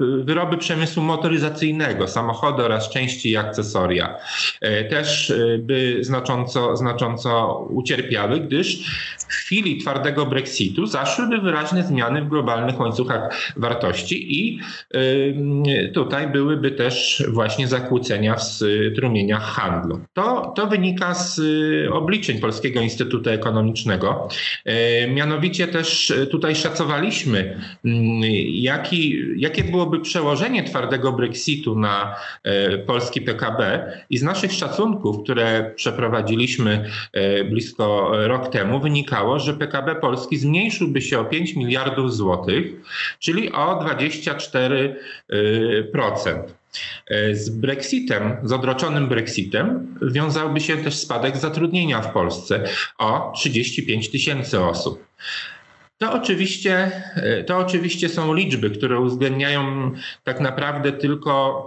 y, 0.00 0.24
wyroby 0.24 0.56
przemysłu 0.56 1.02
motoryzacyjnego, 1.02 2.08
samochody 2.08 2.62
oraz 2.62 2.90
części 2.90 3.30
i 3.30 3.36
akcesoria 3.36 4.16
e, 4.60 4.84
też 4.84 5.30
y, 5.30 5.60
by 5.62 5.98
znacząco, 6.00 6.76
znacząco 6.76 7.58
ucierpiały, 7.70 8.40
gdyż 8.40 8.84
w 9.18 9.32
chwili 9.32 9.78
twardego 9.78 10.26
Brexitu 10.26 10.86
zaszłyby 10.86 11.38
wyraźne 11.38 11.82
zmiany 11.82 12.22
w 12.22 12.28
globalnych 12.28 12.80
łańcuchach 12.80 13.52
wartości 13.56 14.40
i 14.40 14.60
tutaj 15.94 16.28
byłyby 16.28 16.70
też 16.70 17.24
właśnie 17.28 17.68
zakłócenia 17.68 18.34
w 18.34 18.42
strumieniach 18.42 19.42
handlu. 19.42 20.00
To, 20.12 20.52
to 20.56 20.66
wynika 20.66 21.14
z 21.14 21.40
obliczeń 21.92 22.38
Polskiego 22.38 22.80
Instytutu 22.80 23.30
Ekonomicznego. 23.30 24.28
E, 24.64 25.08
mianowicie 25.08 25.68
też 25.68 26.12
tutaj 26.30 26.56
szacowaliśmy 26.56 27.60
jaki, 28.62 29.22
jakie 29.36 29.64
byłoby 29.64 30.00
przełożenie 30.00 30.64
twardego 30.64 31.12
Brexitu 31.12 31.78
na 31.78 32.16
e, 32.42 32.78
polski 32.78 33.20
PKB 33.20 33.92
i 34.10 34.18
z 34.18 34.22
naszych 34.22 34.52
szacunków, 34.52 35.22
które 35.22 35.72
przeprowadziliśmy 35.76 36.90
e, 37.12 37.44
blisko 37.44 38.10
rok 38.12 38.48
temu, 38.48 38.80
wynikało, 38.80 39.38
że 39.38 39.54
PKB 39.54 39.94
Polski 39.94 40.36
zmniejszyłby 40.36 41.02
się 41.02 41.18
o 41.18 41.24
5 41.24 41.56
miliardów 41.56 42.14
złotych, 42.14 42.66
czyli 43.18 43.52
o 43.52 43.84
24%. 43.84 44.94
E, 47.06 47.34
z 47.34 47.50
Brexitem, 47.50 48.36
z 48.42 48.52
odroczonym 48.52 49.08
Brexitem, 49.08 49.96
wiązałby 50.02 50.60
się 50.60 50.76
też 50.76 50.94
spadek 50.94 51.36
zatrudnienia 51.36 52.02
w 52.02 52.12
Polsce 52.12 52.64
o 52.98 53.32
35 53.36 54.10
tysięcy 54.10 54.60
osób. 54.60 55.04
To 56.00 56.12
oczywiście, 56.12 56.90
e, 57.16 57.44
to 57.44 57.58
oczywiście 57.58 58.08
są 58.08 58.34
liczby, 58.34 58.70
które 58.70 59.00
uwzględniają 59.00 59.92
tak 60.24 60.40
naprawdę 60.40 60.92
tylko 60.92 61.66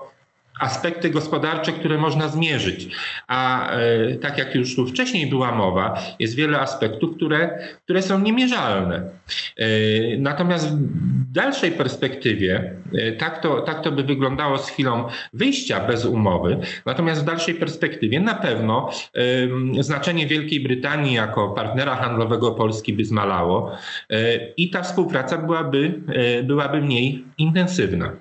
aspekty 0.59 1.09
gospodarcze, 1.09 1.71
które 1.71 1.97
można 1.97 2.27
zmierzyć. 2.27 2.87
A 3.27 3.71
e, 3.71 4.15
tak 4.15 4.37
jak 4.37 4.55
już 4.55 4.75
tu 4.75 4.87
wcześniej 4.87 5.27
była 5.27 5.51
mowa, 5.51 6.01
jest 6.19 6.35
wiele 6.35 6.59
aspektów, 6.59 7.15
które, 7.15 7.67
które 7.83 8.01
są 8.01 8.19
niemierzalne. 8.19 9.09
E, 9.57 9.67
natomiast 10.17 10.67
dalszej 11.33 11.71
perspektywie 11.71 12.73
e, 12.93 13.11
tak 13.11 13.41
to, 13.41 13.61
tak 13.61 13.83
to 13.83 13.91
by 13.91 14.03
wyglądało 14.03 14.57
z 14.57 14.69
chwilą 14.69 15.07
wyjścia 15.33 15.87
bez 15.87 16.05
umowy. 16.05 16.59
Natomiast 16.85 17.21
w 17.21 17.25
dalszej 17.25 17.55
perspektywie 17.55 18.19
na 18.19 18.35
pewno 18.35 18.89
znaczenie 19.79 20.27
Wielkiej 20.27 20.59
Brytanii 20.59 21.13
jako 21.13 21.49
partnera 21.49 21.95
handlowego 21.95 22.51
Polski 22.51 22.93
by 22.93 23.05
zmalało 23.05 23.71
i 24.57 24.69
ta 24.69 24.81
współpraca 24.81 25.37
byłaby, 25.37 26.01
byłaby 26.43 26.81
mniej 26.81 27.23
intensywna. 27.37 28.11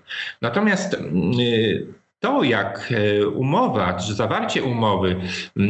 Natomiast 0.40 0.96
to, 2.22 2.42
jak 2.42 2.92
e, 2.92 3.26
umowa, 3.28 3.94
czy 3.94 4.14
zawarcie 4.14 4.62
umowy 4.62 5.16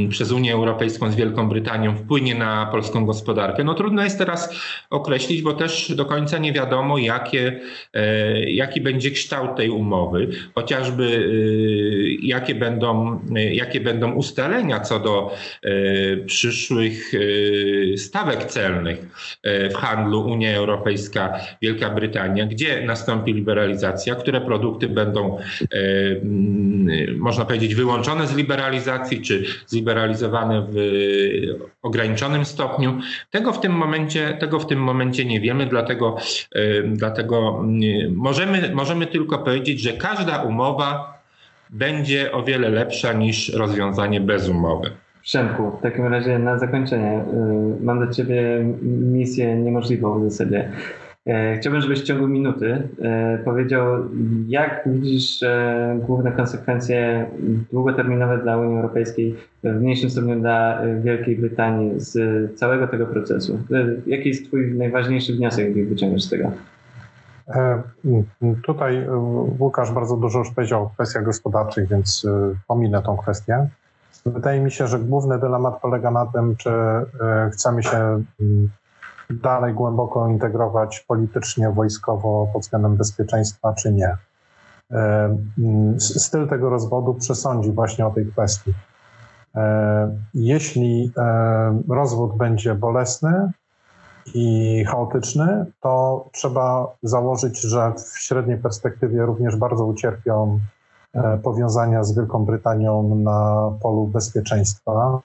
przez 0.09 0.33
Unię 0.33 0.53
Europejską 0.55 1.13
z 1.13 1.17
Wielką 1.17 1.49
Brytanią 1.49 1.97
wpłynie 1.97 2.35
na 2.35 2.67
polską 2.67 3.07
gospodarkę, 3.07 3.65
no 3.65 3.75
trudno 3.75 4.05
jest 4.05 4.19
teraz 4.19 4.55
określić, 4.91 5.43
bo 5.43 5.53
też 5.53 5.95
do 5.95 6.05
końca 6.05 6.39
nie 6.39 6.53
wiadomo, 6.53 6.99
jakie, 6.99 7.61
e, 7.95 8.51
jaki 8.51 8.81
będzie 8.81 9.11
kształt 9.11 9.57
tej 9.57 9.71
umowy, 9.71 10.29
chociażby 10.55 11.05
e, 11.05 12.27
jakie 12.27 12.55
będą, 12.55 13.21
jakie 13.53 13.81
będą 13.81 14.13
ustalenia 14.13 14.81
co 14.81 15.01
do 15.01 15.37
przyszłych 16.27 17.13
stawek 17.97 18.45
celnych 18.45 19.07
w 19.45 19.75
handlu 19.75 20.21
Unia 20.21 20.57
Europejska, 20.57 21.39
Wielka 21.63 21.91
Brytania, 21.91 22.47
gdzie 22.47 22.83
nastąpi 22.87 23.33
liberalizacja, 23.33 24.15
które 24.15 24.41
produkty 24.41 24.89
będą 24.89 25.39
można 27.19 27.45
powiedzieć, 27.45 27.75
wyłączone 27.75 28.27
z 28.27 28.37
liberalizacji, 28.37 29.21
czy 29.21 29.45
zliberalizowane 29.67 30.67
w 30.71 30.77
ograniczonym 31.83 32.45
stopniu. 32.45 32.99
Tego 33.31 33.53
w 33.53 33.61
tym 33.61 33.73
momencie, 33.73 34.37
tego 34.41 34.61
w 34.61 34.67
tym 34.67 34.83
momencie 34.83 35.25
nie 35.25 35.41
wiemy, 35.41 35.67
dlatego, 35.67 36.17
dlatego 36.87 37.61
mm, 37.61 38.15
możemy, 38.15 38.75
możemy 38.75 39.07
tylko 39.07 39.39
powiedzieć, 39.39 39.81
że 39.81 39.93
każda 39.93 40.43
umowa 40.43 41.19
będzie 41.71 42.33
o 42.33 42.43
wiele 42.43 42.69
lepsza 42.69 43.13
niż 43.13 43.49
rozwiązanie 43.49 44.21
bez 44.21 44.49
umowy. 44.49 44.91
Przemku, 45.23 45.71
w 45.79 45.83
takim 45.83 46.07
razie 46.07 46.39
na 46.39 46.59
zakończenie 46.59 47.25
y, 47.81 47.85
mam 47.85 47.99
dla 47.99 48.13
Ciebie 48.13 48.43
misję 48.83 49.57
niemożliwą 49.57 50.21
w 50.21 50.31
zasadzie. 50.31 50.71
E, 51.27 51.57
chciałbym, 51.57 51.83
żebyś 51.83 52.01
w 52.01 52.05
ciągu 52.05 52.29
minuty 52.29 52.89
e, 53.03 53.39
powiedział, 53.39 53.87
jak 54.49 54.83
widzisz 54.87 55.43
e, 55.43 55.99
główne 56.07 56.33
konsekwencje 56.33 57.27
długoterminowe 57.73 58.39
dla 58.39 58.57
Unii 58.59 58.77
Europejskiej, 58.77 59.37
w 59.65 59.81
mniejszym 59.81 60.11
stopniu 60.11 60.41
dla 60.41 60.81
Wielkiej 61.03 61.37
Brytanii 61.37 62.01
z 62.01 62.19
całego 62.59 62.89
tego 62.89 63.07
procesu. 63.07 63.59
Jaki 64.07 64.29
jest 64.29 64.47
Twój 64.47 64.75
najważniejszy 64.75 65.33
wniosek, 65.33 65.69
jaki 65.69 65.83
wyciągasz 65.83 66.23
z 66.23 66.31
tego? 66.31 66.51
Tutaj 68.63 69.07
Łukasz 69.59 69.93
bardzo 69.93 70.17
dużo 70.17 70.39
już 70.39 70.51
powiedział 70.51 70.83
o 70.83 70.91
kwestiach 70.91 71.25
gospodarczych, 71.25 71.89
więc 71.89 72.27
pominę 72.69 73.03
tą 73.03 73.17
kwestię. 73.17 73.69
Wydaje 74.27 74.61
mi 74.61 74.71
się, 74.71 74.87
że 74.87 74.99
główny 74.99 75.39
dylemat 75.39 75.81
polega 75.81 76.11
na 76.11 76.27
tym, 76.27 76.57
czy 76.57 76.71
chcemy 77.53 77.83
się 77.83 78.23
dalej 79.33 79.75
głęboko 79.75 80.29
integrować 80.29 81.05
politycznie, 81.09 81.71
wojskowo 81.71 82.49
pod 82.53 82.63
względem 82.63 82.97
bezpieczeństwa, 82.97 83.75
czy 83.75 83.93
nie. 83.93 84.17
E, 84.93 85.37
styl 85.99 86.49
tego 86.49 86.71
rozwodu 86.71 87.15
przesądzi 87.15 87.73
właśnie 87.73 88.07
o 88.07 88.11
tej 88.11 88.27
kwestii. 88.27 88.75
E, 89.55 90.17
jeśli 90.35 91.13
e, 91.17 91.83
rozwód 91.89 92.37
będzie 92.37 92.75
bolesny, 92.75 93.53
i 94.35 94.85
chaotyczny, 94.85 95.67
to 95.81 96.25
trzeba 96.33 96.87
założyć, 97.03 97.61
że 97.61 97.93
w 97.93 98.19
średniej 98.19 98.59
perspektywie 98.59 99.23
również 99.23 99.57
bardzo 99.57 99.85
ucierpią 99.85 100.61
powiązania 101.43 102.05
z 102.05 102.15
Wielką 102.17 102.45
Brytanią 102.45 103.15
na 103.15 103.71
polu 103.83 104.07
bezpieczeństwa 104.07 105.21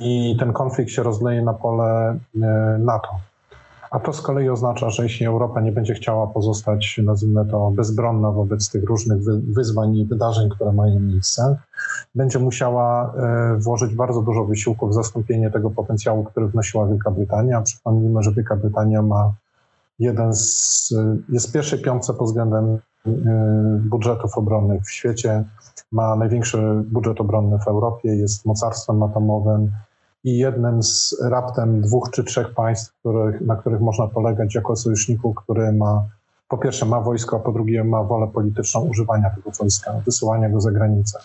i 0.00 0.36
ten 0.40 0.52
konflikt 0.52 0.90
się 0.90 1.02
rozleje 1.02 1.42
na 1.42 1.54
pole 1.54 2.18
NATO. 2.78 3.08
A 3.92 4.00
to 4.00 4.12
z 4.12 4.20
kolei 4.22 4.48
oznacza, 4.48 4.90
że 4.90 5.02
jeśli 5.02 5.26
Europa 5.26 5.60
nie 5.60 5.72
będzie 5.72 5.94
chciała 5.94 6.26
pozostać, 6.26 7.00
nazwijmy 7.04 7.46
to, 7.46 7.70
bezbronna 7.70 8.30
wobec 8.30 8.70
tych 8.70 8.84
różnych 8.84 9.22
wyzwań 9.52 9.96
i 9.96 10.06
wydarzeń, 10.06 10.50
które 10.50 10.72
mają 10.72 11.00
miejsce, 11.00 11.56
będzie 12.14 12.38
musiała 12.38 13.14
e, 13.14 13.56
włożyć 13.58 13.94
bardzo 13.94 14.22
dużo 14.22 14.44
wysiłku 14.44 14.88
w 14.88 14.94
zastąpienie 14.94 15.50
tego 15.50 15.70
potencjału, 15.70 16.24
który 16.24 16.48
wnosiła 16.48 16.86
Wielka 16.86 17.10
Brytania. 17.10 17.62
Przypomnijmy, 17.62 18.22
że 18.22 18.32
Wielka 18.32 18.56
Brytania 18.56 19.02
ma 19.02 19.34
jeden 19.98 20.34
z, 20.34 20.94
jest 21.28 21.48
w 21.48 21.52
pierwszej 21.52 21.78
piątce 21.78 22.14
pod 22.14 22.26
względem 22.26 22.78
e, 23.06 23.10
budżetów 23.84 24.38
obronnych 24.38 24.82
w 24.82 24.90
świecie, 24.90 25.44
ma 25.92 26.16
największy 26.16 26.84
budżet 26.92 27.20
obronny 27.20 27.58
w 27.58 27.68
Europie, 27.68 28.08
jest 28.16 28.46
mocarstwem 28.46 29.02
atomowym, 29.02 29.70
i 30.24 30.38
jednym 30.38 30.82
z 30.82 31.16
raptem 31.22 31.80
dwóch 31.80 32.10
czy 32.10 32.24
trzech 32.24 32.54
państw, 32.54 32.92
których, 33.00 33.40
na 33.40 33.56
których 33.56 33.80
można 33.80 34.06
polegać 34.06 34.54
jako 34.54 34.76
sojuszniku, 34.76 35.34
który 35.34 35.72
ma 35.72 36.04
po 36.48 36.58
pierwsze 36.58 36.86
ma 36.86 37.00
wojsko, 37.00 37.36
a 37.36 37.40
po 37.40 37.52
drugie 37.52 37.84
ma 37.84 38.02
wolę 38.02 38.26
polityczną 38.34 38.80
używania 38.80 39.30
tego 39.30 39.50
wojska, 39.50 39.92
wysyłania 40.06 40.48
go 40.48 40.60
za 40.60 40.70
granicę. 40.70 41.18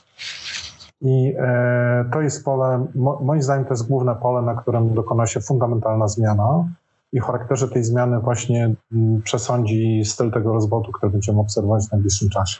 I 1.01 1.33
e, 1.39 2.05
to 2.13 2.21
jest 2.21 2.45
pole, 2.45 2.85
mo, 2.95 3.19
moim 3.23 3.41
zdaniem 3.41 3.65
to 3.65 3.73
jest 3.73 3.87
główne 3.87 4.15
pole, 4.15 4.41
na 4.41 4.55
którym 4.55 4.93
dokona 4.93 5.27
się 5.27 5.41
fundamentalna 5.41 6.07
zmiana 6.07 6.65
i 7.13 7.19
charakterze 7.19 7.67
tej 7.67 7.83
zmiany 7.83 8.19
właśnie 8.19 8.65
m, 8.65 8.75
mm, 8.91 9.21
przesądzi 9.21 10.01
styl 10.05 10.31
tego 10.31 10.53
rozwodu, 10.53 10.91
który 10.91 11.11
będziemy 11.11 11.39
obserwować 11.39 11.87
w 11.87 11.91
najbliższym 11.91 12.29
czasie. 12.29 12.59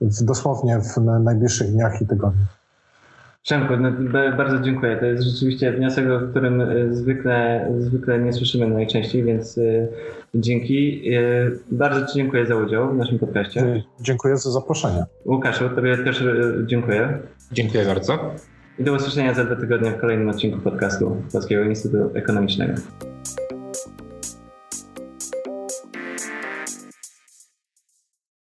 W, 0.00 0.24
dosłownie 0.24 0.80
w 0.80 0.96
najbliższych 1.20 1.72
dniach 1.72 2.02
i 2.02 2.06
tygodniach. 2.06 2.55
Przemku, 3.46 3.76
no, 3.76 3.92
bardzo 4.36 4.60
dziękuję. 4.60 4.96
To 4.96 5.06
jest 5.06 5.24
rzeczywiście 5.24 5.72
wniosek, 5.72 6.10
o 6.10 6.30
którym 6.30 6.60
e, 6.60 6.94
zwykle, 6.94 7.68
zwykle 7.78 8.18
nie 8.18 8.32
słyszymy 8.32 8.66
najczęściej, 8.66 9.24
więc 9.24 9.58
e, 9.58 9.62
dzięki. 10.34 11.02
E, 11.14 11.20
bardzo 11.70 12.06
Ci 12.06 12.14
dziękuję 12.14 12.46
za 12.46 12.56
udział 12.56 12.94
w 12.94 12.96
naszym 12.96 13.18
podcaście. 13.18 13.82
Dziękuję 14.00 14.36
za 14.36 14.50
zaproszenie. 14.50 15.04
Łukaszu, 15.26 15.68
Tobie 15.68 15.96
też 15.96 16.24
dziękuję. 16.66 17.18
Dziękuję 17.52 17.84
bardzo. 17.84 18.34
I 18.78 18.84
do 18.84 18.92
usłyszenia 18.92 19.34
za 19.34 19.44
dwa 19.44 19.56
tygodnie 19.56 19.90
w 19.90 20.00
kolejnym 20.00 20.28
odcinku 20.28 20.60
podcastu 20.60 21.16
Polskiego 21.32 21.62
Instytutu 21.62 22.10
Ekonomicznego. 22.14 22.74